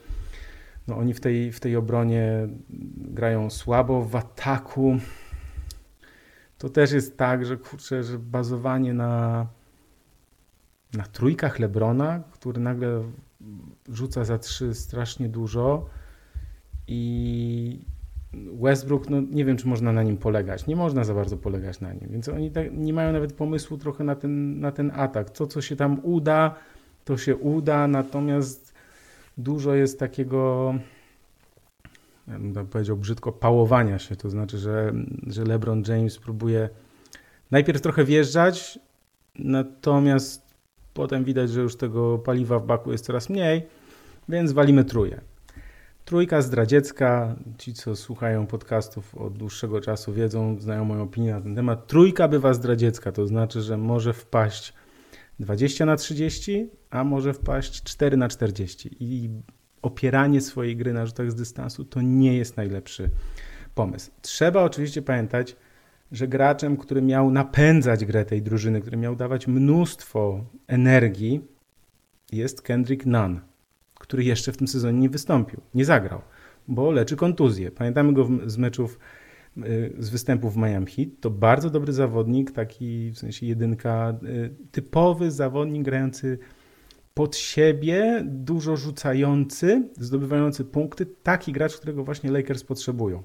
[0.87, 2.47] no oni w tej, w tej obronie
[2.97, 4.97] grają słabo, w ataku
[6.57, 9.45] to też jest tak, że kurczę, że bazowanie na,
[10.93, 13.03] na trójkach Lebrona, który nagle
[13.89, 15.89] rzuca za trzy strasznie dużo
[16.87, 17.85] i
[18.33, 20.67] Westbrook, no nie wiem, czy można na nim polegać.
[20.67, 24.03] Nie można za bardzo polegać na nim, więc oni tak nie mają nawet pomysłu trochę
[24.03, 25.29] na ten, na ten atak.
[25.29, 26.55] To, co się tam uda,
[27.05, 28.72] to się uda, natomiast
[29.37, 30.73] dużo jest takiego,
[32.27, 34.15] ja bym tak powiedział brzydko, pałowania się.
[34.15, 34.93] To znaczy, że,
[35.27, 36.69] że LeBron James próbuje
[37.51, 38.79] najpierw trochę wjeżdżać,
[39.35, 40.53] natomiast
[40.93, 43.67] potem widać, że już tego paliwa w baku jest coraz mniej,
[44.29, 45.21] więc walimy trójkę.
[46.05, 51.55] Trójka zdradziecka, ci co słuchają podcastów od dłuższego czasu wiedzą, znają moją opinię na ten
[51.55, 51.87] temat.
[51.87, 54.73] Trójka bywa zdradziecka, to znaczy, że może wpaść
[55.39, 58.89] 20 na 30, a może wpaść 4 na 40.
[58.99, 59.29] I
[59.81, 63.09] opieranie swojej gry na rzutach z dystansu to nie jest najlepszy
[63.75, 64.11] pomysł.
[64.21, 65.55] Trzeba oczywiście pamiętać,
[66.11, 71.41] że graczem, który miał napędzać grę tej drużyny, który miał dawać mnóstwo energii,
[72.31, 73.39] jest Kendrick Nunn,
[73.95, 76.21] który jeszcze w tym sezonie nie wystąpił, nie zagrał,
[76.67, 77.71] bo leczy kontuzję.
[77.71, 78.99] Pamiętamy go z meczów
[79.57, 84.55] Y, z występów w Miami Heat, to bardzo dobry zawodnik, taki w sensie jedynka, y,
[84.71, 86.39] typowy zawodnik grający
[87.13, 93.23] pod siebie, dużo rzucający, zdobywający punkty, taki gracz, którego właśnie Lakers potrzebują.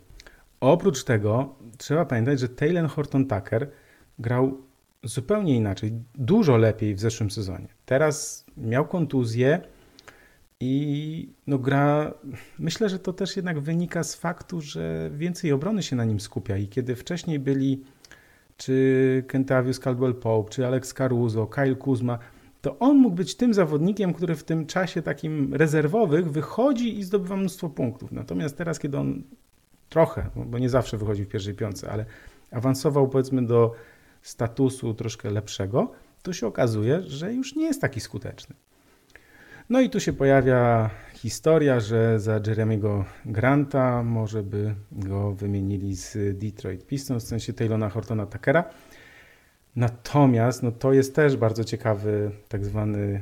[0.61, 3.71] Oprócz tego trzeba pamiętać, że Taylor Horton Tucker
[4.19, 4.63] grał
[5.03, 7.69] zupełnie inaczej, dużo lepiej w zeszłym sezonie.
[7.87, 9.61] Teraz miał kontuzję,
[10.61, 12.15] i no gra,
[12.59, 16.57] myślę, że to też jednak wynika z faktu, że więcej obrony się na nim skupia.
[16.57, 17.85] I kiedy wcześniej byli
[18.57, 22.19] czy Kentavius Caldwell-Pope, czy Alex Caruso, Kyle Kuzma,
[22.61, 27.37] to on mógł być tym zawodnikiem, który w tym czasie takim rezerwowych wychodzi i zdobywa
[27.37, 28.13] mnóstwo punktów.
[28.13, 29.23] Natomiast teraz, kiedy on
[29.89, 32.05] trochę, bo nie zawsze wychodzi w pierwszej piątce, ale
[32.51, 33.75] awansował powiedzmy do
[34.23, 35.93] statusu troszkę lepszego,
[36.23, 38.57] to się okazuje, że już nie jest taki skuteczny.
[39.71, 46.39] No i tu się pojawia historia, że za Jeremiego Granta może by go wymienili z
[46.39, 48.65] Detroit Pistons, w sensie Taylona Hortona Tuckera.
[49.79, 53.21] Natomiast no, to jest też bardzo ciekawy tak zwany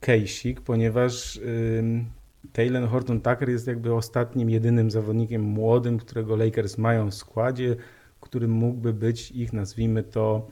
[0.00, 1.40] case'ik, ponieważ
[1.78, 2.04] ym,
[2.52, 7.76] Taylor Horton Tucker jest jakby ostatnim, jedynym zawodnikiem młodym, którego Lakers mają w składzie,
[8.20, 10.48] którym mógłby być ich, nazwijmy to,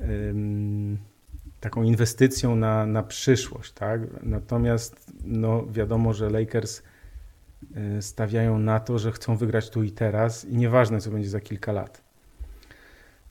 [0.00, 0.98] ym,
[1.60, 4.00] taką inwestycją na, na przyszłość, tak?
[4.22, 6.82] Natomiast no, wiadomo, że Lakers
[7.98, 11.40] y, stawiają na to, że chcą wygrać tu i teraz i nieważne, co będzie za
[11.40, 12.07] kilka lat.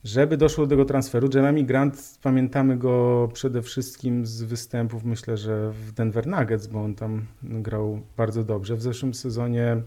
[0.07, 5.71] Żeby doszło do tego transferu, Jeremy Grant, pamiętamy go przede wszystkim z występów, myślę, że
[5.71, 8.75] w Denver Nuggets, bo on tam grał bardzo dobrze.
[8.75, 9.81] W zeszłym sezonie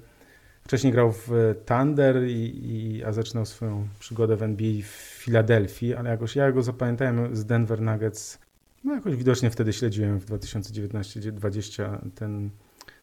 [0.65, 1.31] wcześniej grał w
[1.67, 4.87] Thunder, i, i, a zaczynał swoją przygodę w NBA w
[5.23, 8.39] Filadelfii, ale jakoś ja go zapamiętałem z Denver Nuggets.
[8.85, 12.51] No jakoś widocznie wtedy śledziłem w 2019-2020 ten,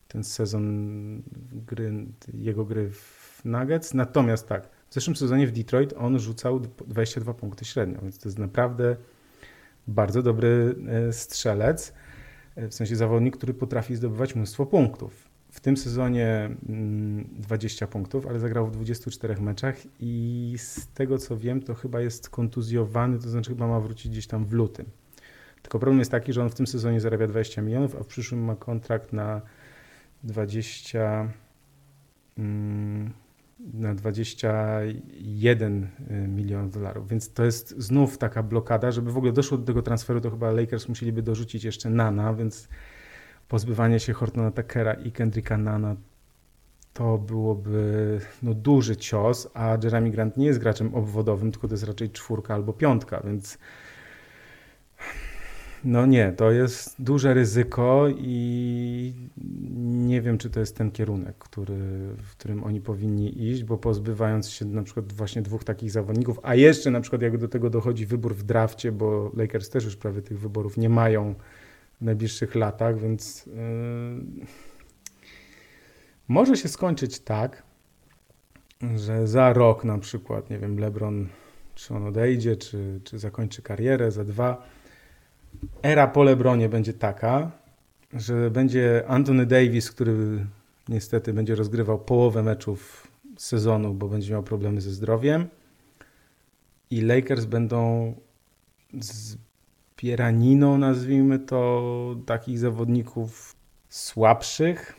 [0.08, 1.24] ten sezon
[1.68, 1.94] gry,
[2.34, 3.94] jego gry w Nuggets.
[3.94, 8.40] Natomiast tak, w zeszłym sezonie w Detroit on rzucał 22 punkty średnio, więc to jest
[8.40, 8.96] naprawdę
[9.88, 11.94] bardzo dobry e, strzelec,
[12.56, 15.28] e, w sensie zawodnik, który potrafi zdobywać mnóstwo punktów.
[15.52, 16.50] W tym sezonie
[17.30, 22.02] 20 mm, punktów, ale zagrał w 24 meczach i z tego co wiem, to chyba
[22.02, 24.86] jest kontuzjowany, to znaczy chyba ma wrócić gdzieś tam w lutym.
[25.62, 28.44] Tylko problem jest taki, że on w tym sezonie zarabia 20 milionów, a w przyszłym
[28.44, 29.42] ma kontrakt na
[30.24, 31.32] 20
[33.74, 37.10] na 21 y, milionów dolarów.
[37.10, 40.52] Więc to jest znów taka blokada, żeby w ogóle doszło do tego transferu, to chyba
[40.52, 42.68] Lakers musieliby dorzucić jeszcze Nana, więc
[43.48, 45.96] pozbywanie się Hortona Tuckera i Kendricka Nana
[46.98, 51.84] to byłoby no, duży cios, a Jeremy Grant nie jest graczem obwodowym, tylko to jest
[51.84, 53.58] raczej czwórka albo piątka, więc
[55.84, 59.14] no nie, to jest duże ryzyko i
[59.78, 61.76] nie wiem, czy to jest ten kierunek, który,
[62.18, 66.56] w którym oni powinni iść, bo pozbywając się na przykład właśnie dwóch takich zawodników, a
[66.56, 70.22] jeszcze na przykład jak do tego dochodzi wybór w drafcie, bo Lakers też już prawie
[70.22, 71.36] tych wyborów nie mają
[72.02, 73.54] w najbliższych latach, więc yy,
[76.28, 77.64] może się skończyć tak,
[78.96, 81.28] że za rok na przykład, nie wiem, LeBron,
[81.76, 84.68] czy on odejdzie, czy, czy zakończy karierę, za dwa,
[85.82, 87.52] era po LeBronie będzie taka,
[88.14, 90.46] że będzie Anthony Davis, który
[90.90, 95.48] niestety będzie rozgrywał połowę meczów sezonu, bo będzie miał problemy ze zdrowiem.
[96.92, 98.14] I Lakers będą
[99.98, 103.56] zbieraniną, nazwijmy to, takich zawodników
[103.90, 104.96] słabszych,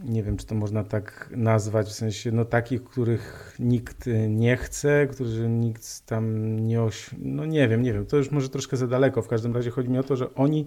[0.00, 5.06] nie wiem, czy to można tak nazwać, w sensie no takich, których nikt nie chce,
[5.06, 7.10] którzy nikt tam nie oś...
[7.18, 9.88] no nie wiem, nie wiem, to już może troszkę za daleko, w każdym razie chodzi
[9.88, 10.66] mi o to, że oni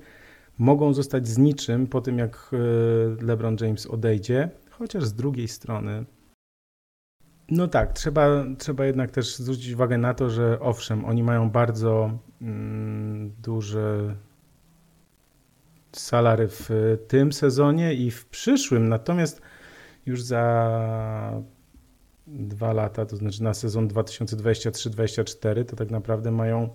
[0.57, 6.05] mogą zostać z niczym po tym, jak e, LeBron James odejdzie, chociaż z drugiej strony
[7.51, 12.19] no tak, trzeba, trzeba jednak też zwrócić uwagę na to, że owszem, oni mają bardzo
[12.41, 14.15] mm, duże
[15.93, 16.69] salary w
[17.07, 19.41] tym sezonie i w przyszłym, natomiast
[20.05, 21.41] już za
[22.27, 26.69] dwa lata, to znaczy na sezon 2023-2024, to tak naprawdę mają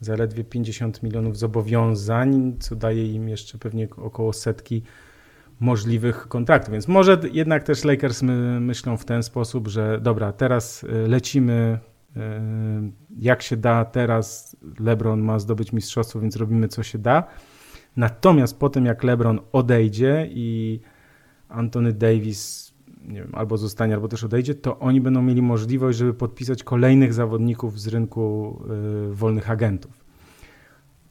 [0.00, 4.82] zaledwie 50 milionów zobowiązań, co daje im jeszcze pewnie około setki
[5.60, 6.72] możliwych kontraktów.
[6.72, 11.78] Więc może jednak też Lakers my, myślą w ten sposób, że dobra, teraz y, lecimy
[12.16, 12.20] y,
[13.18, 17.24] jak się da, teraz LeBron ma zdobyć mistrzostwo, więc robimy co się da.
[17.96, 20.80] Natomiast po tym, jak LeBron odejdzie i
[21.48, 22.70] Anthony Davis
[23.08, 27.14] nie wiem, albo zostanie, albo też odejdzie, to oni będą mieli możliwość, żeby podpisać kolejnych
[27.14, 28.58] zawodników z rynku
[29.10, 30.04] y, wolnych agentów.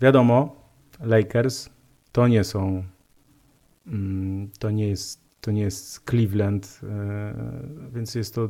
[0.01, 0.55] Wiadomo,
[0.99, 1.69] Lakers
[2.11, 2.83] to nie są,
[3.87, 6.87] mm, to nie jest, to nie jest Cleveland, y,
[7.93, 8.49] więc jest to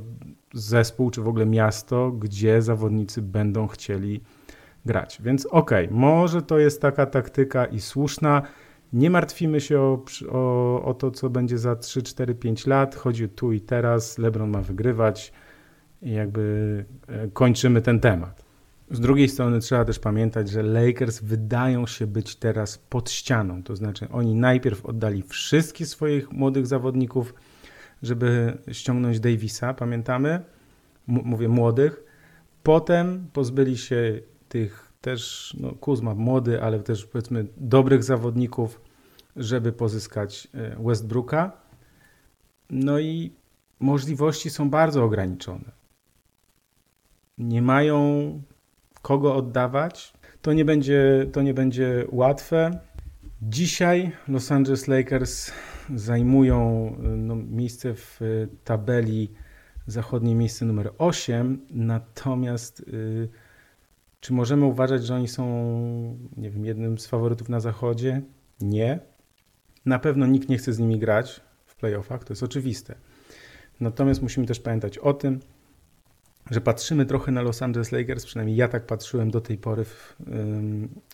[0.54, 4.22] zespół, czy w ogóle miasto, gdzie zawodnicy będą chcieli
[4.86, 5.22] grać.
[5.22, 8.42] Więc okej, okay, może to jest taka taktyka i słuszna.
[8.94, 12.96] Nie martwimy się o, o, o to, co będzie za 3, 4, 5 lat.
[12.96, 14.18] Chodzi tu i teraz.
[14.18, 15.34] LeBron ma wygrywać
[16.02, 18.50] i jakby e, kończymy ten temat.
[18.92, 23.64] Z drugiej strony trzeba też pamiętać, że Lakers wydają się być teraz pod ścianą.
[23.64, 27.34] To znaczy, oni najpierw oddali wszystkich swoich młodych zawodników,
[28.04, 30.30] żeby ściągnąć Davisa, pamiętamy?
[31.10, 32.04] M mówię młodych.
[32.64, 34.20] Potem pozbyli się
[34.50, 38.82] tych też, no Kuzma młody, ale też powiedzmy dobrych zawodników,
[39.36, 41.52] żeby pozyskać e, Westbrooka.
[42.70, 43.32] No i
[43.80, 45.72] możliwości są bardzo ograniczone.
[47.38, 48.42] Nie mają
[49.02, 50.14] kogo oddawać.
[50.42, 52.80] To nie będzie, to nie będzie łatwe.
[53.42, 55.52] Dzisiaj Los Angeles Lakers
[55.96, 58.20] zajmują no, miejsce w
[58.64, 59.32] tabeli
[59.88, 62.86] zachodniej, miejsce numer 8, natomiast
[64.20, 65.46] czy możemy uważać, że oni są,
[66.38, 68.22] nie wiem, jednym z faworytów na zachodzie?
[68.62, 69.00] Nie.
[69.86, 72.96] Na pewno nikt nie chce z nimi grać w playoffach, to jest oczywiste.
[73.80, 75.40] Natomiast musimy też pamiętać o tym,
[76.52, 79.86] że patrzymy trochę na Los Angeles Lakers, przynajmniej ja tak patrzyłem do tej pory,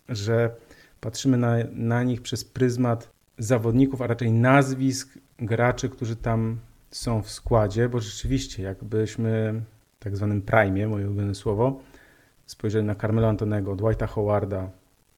[0.10, 0.56] że
[1.01, 6.60] patrzymy na, na nich przez pryzmat zawodników, a raczej nazwisk graczy, którzy tam
[6.91, 9.62] są w składzie, bo rzeczywiście, jakbyśmy,
[9.99, 11.82] tak zwanym prime, moje ulubione słowo,
[12.46, 14.70] spojrzeli na Carmelo Antonego, Dwighta Howarda,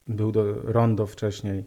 [0.08, 1.66] był do Rondo wcześniej,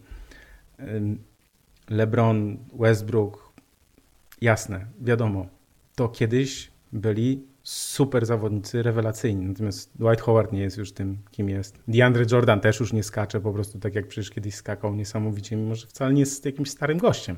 [1.90, 3.52] LeBron, Westbrook,
[4.40, 5.46] jasne, wiadomo,
[5.94, 9.46] to kiedyś byli super zawodnicy rewelacyjni.
[9.46, 11.78] Natomiast Dwight Howard nie jest już tym, kim jest.
[11.88, 15.74] DeAndre Jordan też już nie skacze po prostu tak, jak przecież kiedyś skakał niesamowicie, mimo
[15.74, 17.36] że wcale nie jest jakimś starym gościem.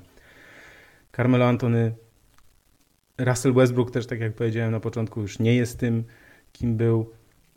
[1.16, 1.94] Carmelo Antony,
[3.18, 6.04] Russell Westbrook też, tak jak powiedziałem na początku, już nie jest tym,
[6.52, 7.10] kim był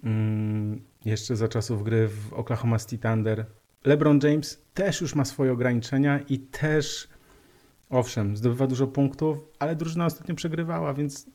[0.03, 3.45] mm, jeszcze za czasów gry w Oklahoma City Thunder.
[3.85, 7.07] LeBron James też już ma swoje ograniczenia i też,
[7.89, 11.29] owszem, zdobywa dużo punktów, ale drużyna ostatnio przegrywała, więc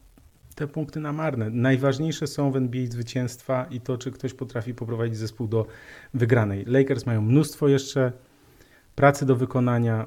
[0.55, 1.51] te punkty na marne.
[1.51, 5.67] Najważniejsze są w NBA zwycięstwa i to, czy ktoś potrafi poprowadzić zespół do
[6.15, 6.65] wygranej.
[6.65, 8.13] Lakers mają mnóstwo jeszcze
[8.95, 10.07] pracy do wykonania.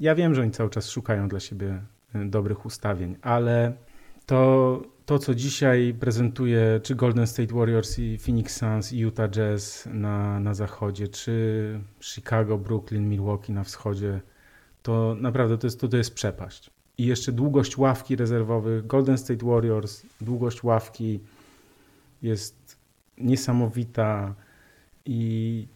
[0.00, 1.82] Ja wiem, że oni cały czas szukają dla siebie
[2.14, 3.72] y, dobrych ustawień, ale
[4.26, 9.88] to, to co dzisiaj prezentuje czy Golden State Warriors i Phoenix Suns i Utah Jazz
[9.92, 14.20] na, na zachodzie, czy Chicago, Brooklyn, Milwaukee na wschodzie,
[14.82, 18.86] to naprawdę to jest, to, to jest przepaść i jeszcze długość ławki rezerwowych.
[18.86, 21.20] Golden State Warriors, długość ławki
[22.22, 22.76] jest
[23.18, 24.34] niesamowita
[25.04, 25.66] i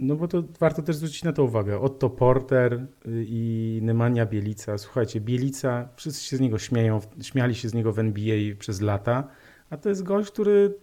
[0.00, 1.80] no bo to warto też zwrócić na to uwagę.
[1.80, 4.78] Otto Porter y, i Nemanja Bielica.
[4.78, 9.28] Słuchajcie, Bielica, wszyscy się z niego śmieją, śmiali się z niego w NBA przez lata,
[9.70, 10.74] a to jest gość, który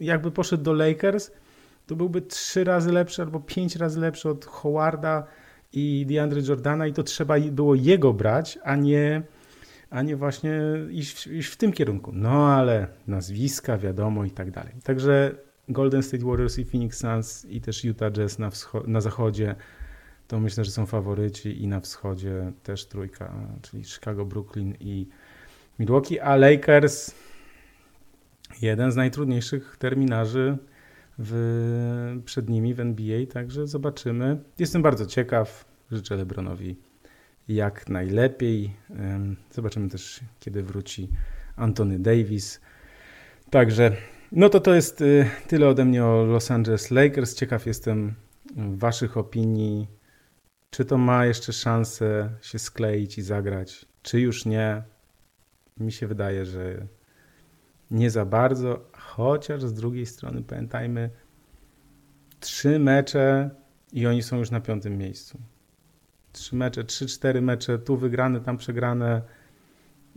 [0.00, 1.30] jakby poszedł do Lakers,
[1.86, 5.26] to byłby trzy razy lepszy albo pięć razy lepszy od Howarda,
[5.72, 9.22] i DeAndre Jordana i to trzeba było jego brać, a nie,
[9.90, 10.60] a nie właśnie
[10.90, 12.10] iść, iść w tym kierunku.
[12.14, 14.72] No ale nazwiska, wiadomo i tak dalej.
[14.84, 15.34] Także
[15.68, 18.50] Golden State Warriors i Phoenix Suns i też Utah Jazz na,
[18.86, 19.54] na zachodzie
[20.28, 25.08] to myślę, że są faworyci i na wschodzie też trójka, czyli Chicago, Brooklyn i
[25.78, 27.14] Milwaukee, a Lakers
[28.62, 30.58] jeden z najtrudniejszych terminarzy
[31.18, 34.40] w, przed nimi w NBA, także zobaczymy.
[34.58, 35.64] Jestem bardzo ciekaw.
[35.92, 36.76] Życzę LeBronowi
[37.48, 38.72] jak najlepiej.
[39.50, 41.08] Zobaczymy też, kiedy wróci
[41.56, 42.60] Anthony Davis.
[43.50, 43.96] Także,
[44.32, 47.34] no to to jest y, tyle ode mnie o Los Angeles Lakers.
[47.34, 48.14] Ciekaw jestem
[48.56, 49.88] Waszych opinii.
[50.70, 54.82] Czy to ma jeszcze szansę się skleić i zagrać, czy już nie?
[55.76, 56.86] Mi się wydaje, że
[57.90, 61.10] nie za bardzo, chociaż z drugiej strony pamiętajmy,
[62.40, 63.50] trzy mecze
[63.92, 65.38] i oni są już na piątym miejscu.
[66.32, 69.22] Trzy mecze, trzy, cztery mecze, tu wygrane, tam przegrane.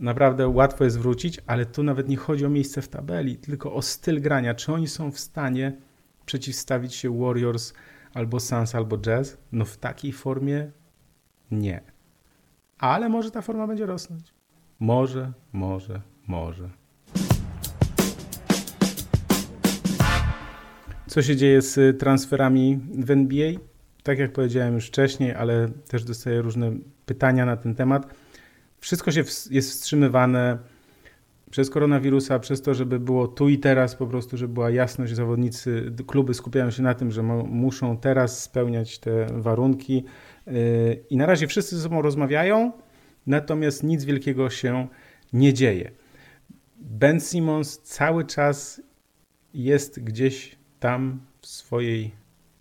[0.00, 3.82] Naprawdę łatwo jest wrócić, ale tu nawet nie chodzi o miejsce w tabeli, tylko o
[3.82, 4.54] styl grania.
[4.54, 5.76] Czy oni są w stanie
[6.26, 7.72] przeciwstawić się Warriors
[8.14, 9.36] albo Suns, albo Jazz?
[9.52, 10.70] No w takiej formie
[11.50, 11.80] nie.
[12.78, 14.34] Ale może ta forma będzie rosnąć.
[14.78, 16.70] Może, może, może.
[21.06, 23.52] Co się dzieje z transferami w NBA?
[24.02, 26.72] Tak jak powiedziałem już wcześniej, ale też dostaję różne
[27.06, 28.14] pytania na ten temat.
[28.80, 30.58] Wszystko się jest wstrzymywane
[31.50, 35.92] przez koronawirusa, przez to, żeby było tu i teraz po prostu, żeby była jasność, zawodnicy,
[36.06, 40.04] kluby skupiają się na tym, że muszą teraz spełniać te warunki
[40.46, 42.72] yy, i na razie wszyscy ze sobą rozmawiają,
[43.26, 44.88] natomiast nic wielkiego się
[45.32, 45.90] nie dzieje.
[46.76, 48.82] Ben Simmons cały czas
[49.54, 52.10] jest gdzieś tam w swojej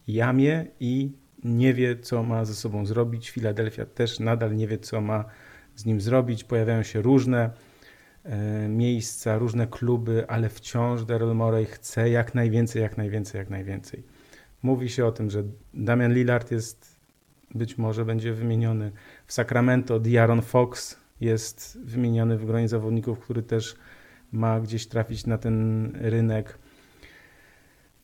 [0.07, 1.11] jamie i
[1.43, 3.30] nie wie, co ma ze sobą zrobić.
[3.30, 5.26] Filadelfia też nadal nie wie, co ma
[5.80, 6.44] z nim zrobić.
[6.44, 7.50] Pojawiają się różne
[8.24, 14.04] e, miejsca, różne kluby, ale wciąż Daryl Morey chce jak najwięcej, jak najwięcej, jak najwięcej.
[14.64, 15.43] Mówi się o tym, że
[15.74, 16.96] Damian Lillard jest,
[17.56, 18.92] być może będzie wymieniony
[19.26, 20.00] w Sacramento.
[20.00, 23.76] Diaron Fox jest wymieniony w gronie zawodników, który też
[24.32, 26.58] ma gdzieś trafić na ten rynek.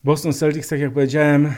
[0.04, 1.52] Boston Celtics, tak jak powiedziałem,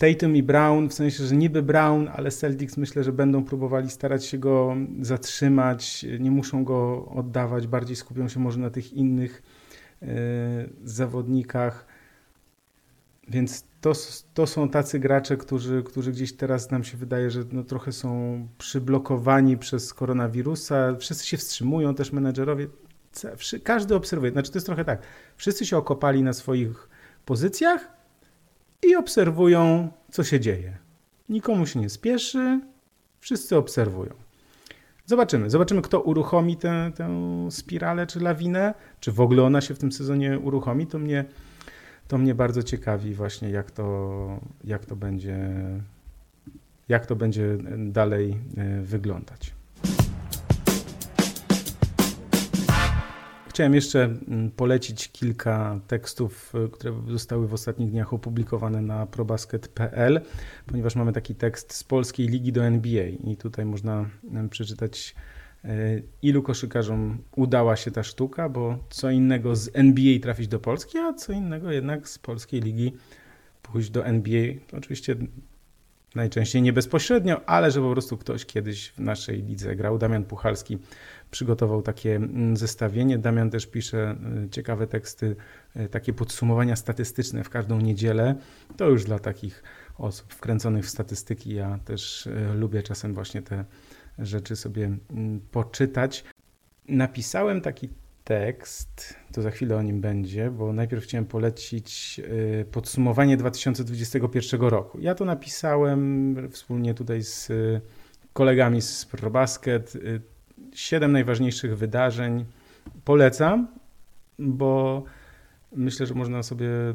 [0.00, 4.26] Tatum i Brown, w sensie, że niby Brown, ale Celtics myślę, że będą próbowali starać
[4.26, 9.42] się go zatrzymać, nie muszą go oddawać, bardziej skupią się może na tych innych
[10.02, 10.06] y,
[10.84, 11.86] zawodnikach.
[13.28, 13.92] Więc to,
[14.34, 18.48] to są tacy gracze, którzy, którzy gdzieś teraz nam się wydaje, że no trochę są
[18.58, 20.96] przyblokowani przez koronawirusa.
[20.96, 22.66] Wszyscy się wstrzymują, też menedżerowie.
[23.64, 24.32] Każdy obserwuje.
[24.32, 25.02] Znaczy, to jest trochę tak.
[25.36, 26.88] Wszyscy się okopali na swoich
[27.24, 27.99] pozycjach
[28.82, 30.76] i obserwują, co się dzieje.
[31.28, 32.60] Nikomu się nie spieszy,
[33.20, 34.12] wszyscy obserwują.
[35.06, 35.50] Zobaczymy.
[35.50, 37.08] Zobaczymy, kto uruchomi tę, tę
[37.50, 40.86] spiralę czy lawinę, czy w ogóle ona się w tym sezonie uruchomi.
[40.86, 41.24] To mnie,
[42.08, 45.38] to mnie bardzo ciekawi właśnie, jak to, jak to będzie,
[46.88, 49.59] jak to będzie dalej e, wyglądać.
[53.50, 60.20] Chciałem jeszcze mm, polecić kilka tekstów, y, które zostały w ostatnich dniach opublikowane na probasket.pl,
[60.66, 65.14] ponieważ mamy taki tekst z polskiej ligi do NBA i tutaj można mm, przeczytać
[65.64, 70.98] y, ilu koszykarzom udała się ta sztuka, bo co innego z NBA trafić do Polski,
[70.98, 72.92] a co innego jednak z polskiej ligi
[73.62, 74.54] pójść do NBA.
[74.72, 75.16] Oczywiście
[76.14, 79.98] najczęściej nie bezpośrednio, ale że po prostu ktoś kiedyś w naszej lidze grał.
[79.98, 80.78] Damian Puchalski
[81.30, 83.18] przygotował takie mm, zestawienie.
[83.18, 85.36] Damian też pisze y, ciekawe teksty,
[85.76, 88.34] y, takie podsumowania statystyczne w każdą niedzielę.
[88.76, 89.62] To już dla takich
[89.98, 91.54] osób wkręconych w statystyki.
[91.54, 93.64] Ja też y, lubię czasem właśnie te
[94.18, 96.24] rzeczy sobie mm, poczytać.
[96.88, 97.88] Napisałem taki
[98.24, 102.20] tekst, to za chwilę o nim będzie, bo najpierw chciałem polecić
[102.72, 105.00] podsumowanie 2021 roku.
[105.00, 107.52] Ja to napisałem wspólnie tutaj z
[108.32, 109.96] kolegami z ProBasket
[110.72, 112.44] siedem najważniejszych wydarzeń.
[113.04, 113.68] Polecam,
[114.38, 115.04] bo
[115.72, 116.94] myślę, że można sobie y,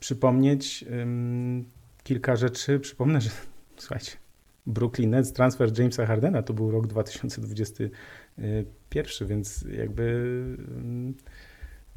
[0.00, 0.86] przypomnieć y,
[2.02, 2.80] kilka rzeczy.
[2.80, 3.30] Przypomnę, że
[3.76, 4.12] słuchajcie,
[4.66, 7.90] Brooklyn Nets, transfer Jamesa Hardena to był rok 2021,
[9.26, 11.22] więc jakby y,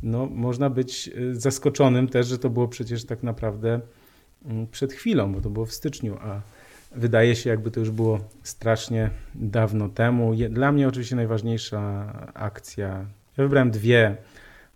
[0.04, 3.82] no, można być y, zaskoczonym też, że to było przecież tak naprawdę
[4.46, 6.42] mm, przed chwilą, bo to było w styczniu, a
[6.96, 10.32] Wydaje się, jakby to już było strasznie dawno temu.
[10.50, 12.88] Dla mnie oczywiście najważniejsza akcja.
[13.38, 14.18] Ja wybrałem dwie.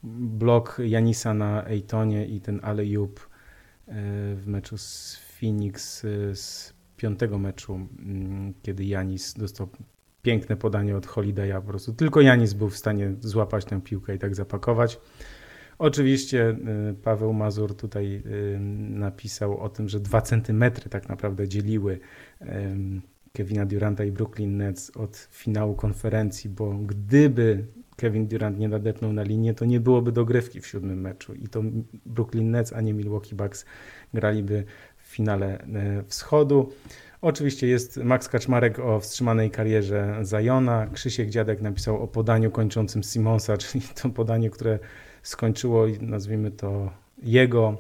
[0.04, 3.94] Blok Janisa na Ejtonie i ten Alejub e,
[4.36, 9.70] w meczu z Phoenix e, z piątego meczu, mm, kiedy Janis dostał
[10.22, 11.62] piękne podanie od Holiday'a.
[11.62, 15.00] Po prostu tylko Janis był w stanie złapać tę piłkę i tak zapakować.
[15.80, 16.58] Oczywiście
[16.92, 22.00] y, Paweł Mazur tutaj y, napisał o tym, że dwa centymetry tak naprawdę dzieliły
[23.34, 27.66] Kevina Duranta i Brooklyn Nets od finału konferencji, bo gdyby
[27.98, 31.64] Kevin Durant nie nadepnął na linię, to nie byłoby dogrywki w siódmym meczu i to
[32.06, 33.66] Brooklyn Nets, a nie Milwaukee Bucks
[34.14, 34.64] graliby
[34.98, 36.72] w finale e, wschodu.
[37.22, 40.88] Oczywiście jest Max Kaczmarek o wstrzymanej karierze Zajona.
[40.94, 44.80] Krzysiek Dziadek napisał o podaniu kończącym Simonsa, czyli to podanie, które
[45.24, 46.92] skończyło, nazwijmy to,
[47.24, 47.78] jego,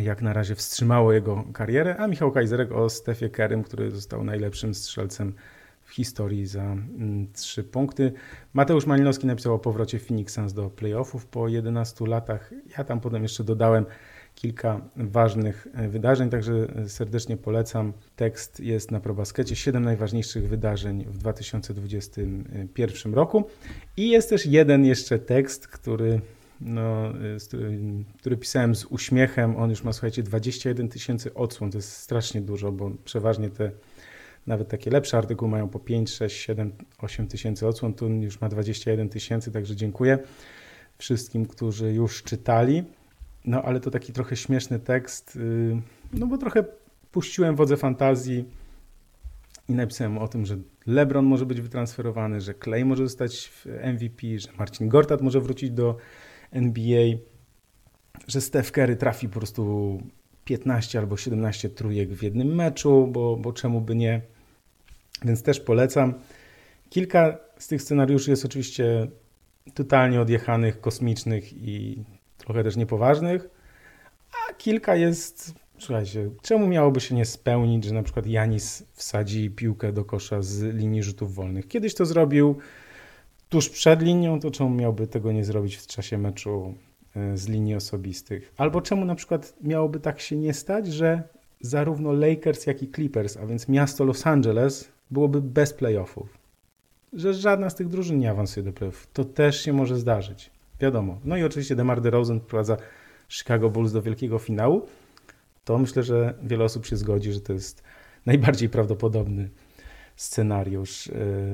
[0.00, 4.74] jak na razie wstrzymało jego karierę, a Michał Kajzerek o Stefie Kerym, który został najlepszym
[4.74, 5.34] strzelcem
[5.82, 8.12] w historii za mm, trzy punkty.
[8.54, 12.50] Mateusz Malinowski napisał o powrocie Phoenix Suns do playoffów po 11 latach.
[12.78, 13.86] Ja tam potem jeszcze dodałem
[14.38, 16.52] kilka ważnych e, wydarzeń, także
[16.86, 17.92] serdecznie polecam.
[18.16, 19.56] Tekst jest na ProBaskecie.
[19.56, 23.44] Siedem najważniejszych wydarzeń w 2021 roku.
[23.96, 26.20] I jest też jeden jeszcze tekst, który
[26.60, 27.12] no,
[28.18, 29.56] który pisałem z uśmiechem.
[29.56, 31.70] On już ma, słuchajcie, 21 tysięcy odsłon.
[31.70, 33.70] To jest strasznie dużo, bo przeważnie te
[34.46, 37.94] nawet takie lepsze artykuły mają po 5, 6, 7, 8 tysięcy odsłon.
[37.94, 40.18] Tu już ma 21 tysięcy, także dziękuję
[40.98, 42.84] wszystkim, którzy już czytali.
[43.48, 45.80] No, ale to taki trochę śmieszny tekst, y,
[46.12, 46.64] no bo trochę
[47.12, 48.44] puściłem wodze fantazji
[49.68, 53.52] i napisałem o tym, że LeBron może być wytransferowany, że Clay może zostać
[53.94, 55.96] MVP, że Marcin Gortat może wrócić do
[56.50, 57.16] NBA,
[58.26, 60.02] że Steph Curry trafi po prostu
[60.44, 64.20] 15 albo 17 trójek w jednym meczu, bo, bo czemu by nie.
[65.24, 66.14] Więc też polecam.
[66.90, 69.06] Kilka z tych scenariuszy jest oczywiście
[69.74, 72.04] totalnie odjechanych, kosmicznych i
[72.48, 73.48] trochę też niepoważnych,
[74.32, 79.92] a kilka jest, słuchajcie, czemu miałoby się nie spełnić, że na przykład Janis wsadzi piłkę
[79.92, 81.68] do kosza z linii rzutów wolnych.
[81.68, 82.58] Kiedyś to zrobił,
[83.48, 86.74] tuż przed linią, to czemu miałby tego nie zrobić w czasie meczu
[87.16, 88.52] e, z linii osobistych?
[88.56, 91.22] Albo czemu na przykład miałoby tak się nie stać, że
[91.60, 96.38] zarówno Lakers, jak i Clippers, a więc miasto Los Angeles, byłoby bez playoffów?
[97.12, 99.06] Że żadna z tych drużyn nie awansuje do playoffów.
[99.12, 100.57] To też się może zdarzyć.
[100.80, 101.20] Wiadomo.
[101.24, 102.76] No i oczywiście DeMar DeRozan wprowadza
[103.28, 104.86] Chicago Bulls do wielkiego finału.
[105.64, 107.82] To myślę, że wiele osób się zgodzi, że to jest
[108.26, 109.48] najbardziej prawdopodobny
[110.16, 111.12] scenariusz y,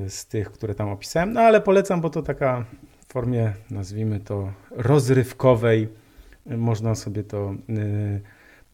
[0.09, 2.65] z tych, które tam opisałem, no ale polecam, bo to taka
[3.09, 5.89] w formie, nazwijmy to, rozrywkowej,
[6.47, 8.21] można sobie to y,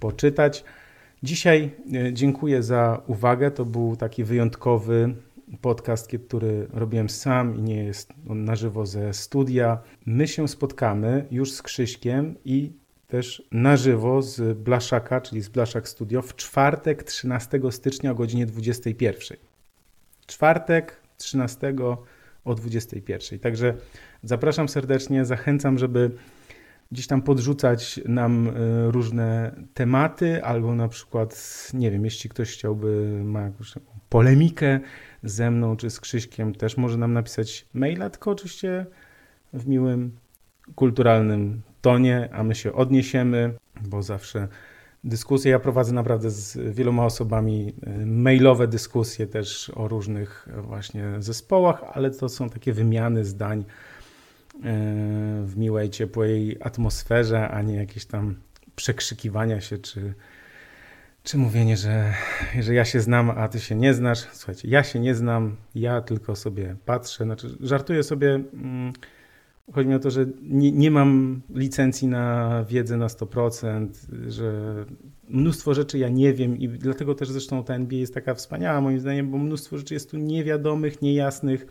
[0.00, 0.64] poczytać.
[1.22, 1.70] Dzisiaj
[2.12, 3.50] dziękuję za uwagę.
[3.50, 5.14] To był taki wyjątkowy
[5.60, 9.78] podcast, który robiłem sam i nie jest on na żywo ze studia.
[10.06, 12.72] My się spotkamy już z Krzyśkiem i
[13.08, 18.46] też na żywo z Blaszaka, czyli z Blaszak Studio w czwartek 13 stycznia o godzinie
[18.46, 19.38] 21
[20.30, 21.74] czwartek 13
[22.44, 23.38] o 21.
[23.38, 23.74] Także
[24.22, 26.10] zapraszam serdecznie, zachęcam, żeby
[26.92, 28.52] gdzieś tam podrzucać nam e,
[28.90, 33.74] różne tematy, albo na przykład, nie wiem, jeśli ktoś chciałby, ma jakąś
[34.08, 34.80] polemikę
[35.22, 38.86] ze mną czy z Krzyśkiem, też może nam napisać maila, tylko oczywiście
[39.52, 40.16] w miłym,
[40.74, 44.48] kulturalnym tonie, a my się odniesiemy, bo zawsze
[45.04, 45.50] dyskusje.
[45.50, 51.82] Ja prowadzę naprawdę z wieloma osobami e, mailowe dyskusje też o różnych e, właśnie zespołach,
[51.92, 53.64] ale to są takie wymiany zdań
[55.44, 58.34] w miłej, ciepłej atmosferze, a nie jakieś tam
[58.76, 60.14] przekrzykiwania się czy,
[61.22, 62.14] czy mówienie, że,
[62.60, 64.18] że ja się znam, a ty się nie znasz.
[64.32, 67.24] Słuchajcie, ja się nie znam, ja tylko sobie patrzę.
[67.24, 68.34] Znaczy, żartuję sobie.
[68.34, 68.92] Mm,
[69.74, 73.88] Chodzi mi o to, że nie, nie mam licencji na wiedzę na 100%,
[74.28, 74.74] że
[75.28, 79.00] mnóstwo rzeczy ja nie wiem i dlatego też zresztą ta NBA jest taka wspaniała moim
[79.00, 81.66] zdaniem, bo mnóstwo rzeczy jest tu niewiadomych, niejasnych.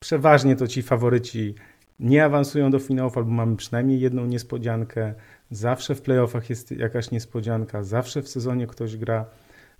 [0.00, 1.54] Przeważnie to ci faworyci
[2.00, 5.14] nie awansują do finałów albo mamy przynajmniej jedną niespodziankę.
[5.50, 9.26] Zawsze w playoffach jest jakaś niespodzianka, zawsze w sezonie ktoś gra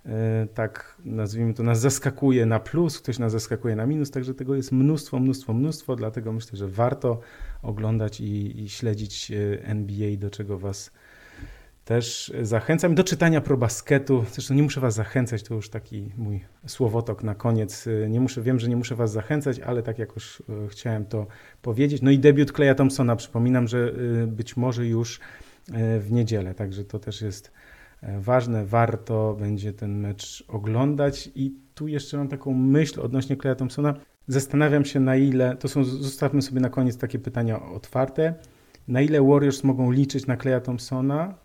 [0.07, 4.55] E, tak nazwijmy to, nas zaskakuje na plus, ktoś nas zaskakuje na minus, także tego
[4.55, 7.19] jest mnóstwo, mnóstwo, mnóstwo, dlatego myślę, że warto
[7.63, 10.91] oglądać i, i śledzić e, NBA, do czego Was
[11.87, 12.95] też zachęcam.
[12.95, 17.87] Do czytania probasketu, zresztą nie muszę Was zachęcać, to już taki mój słowotok na koniec.
[17.87, 21.27] E, nie muszę, wiem, że nie muszę Was zachęcać, ale tak jakoś chciałem to
[21.61, 22.01] powiedzieć.
[22.01, 23.93] No i debiut Kleja Thompsona, przypominam, że
[24.27, 25.19] być może już
[25.99, 27.51] w niedzielę, także to też jest
[28.01, 31.29] E, ważne, warto będzie ten mecz oglądać.
[31.35, 33.95] I tu jeszcze mam taką myśl odnośnie Kleja Thompsona.
[34.27, 38.33] Zastanawiam się, na ile, to są, zostawmy sobie na koniec takie pytania otwarte,
[38.87, 41.35] na ile Warriors mogą liczyć na Kleja Thompsona,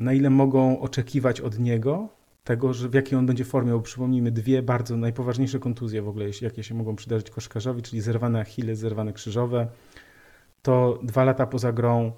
[0.00, 2.08] na ile mogą oczekiwać od niego
[2.44, 6.26] tego, że w jakiej on będzie formie, bo przypomnijmy dwie bardzo najpoważniejsze kontuzje w ogóle,
[6.42, 9.66] jakie się mogą przydarzyć koszkarzowi, czyli zerwane achille, zerwane krzyżowe.
[10.62, 12.12] To dwa lata poza grą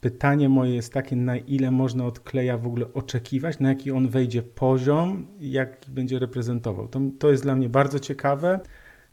[0.00, 4.08] pytanie moje jest takie, na ile można od Kleja w ogóle oczekiwać, na jaki on
[4.08, 6.88] wejdzie poziom i jak będzie reprezentował.
[6.88, 8.60] To, to jest dla mnie bardzo ciekawe.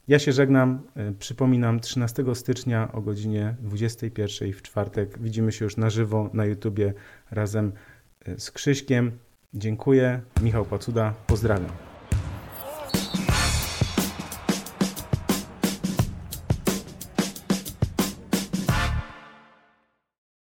[0.08, 0.82] Ja się żegnam.
[0.96, 6.46] E, przypominam, 13 stycznia o godzinie 21 w czwartek widzimy się już na żywo na
[6.46, 6.94] YouTubie
[7.32, 7.72] razem
[8.38, 9.11] z Krzyśkiem.
[9.53, 10.22] Dziękuję.
[10.41, 11.14] Michał Pacuda.
[11.27, 11.94] Pozdrawiam.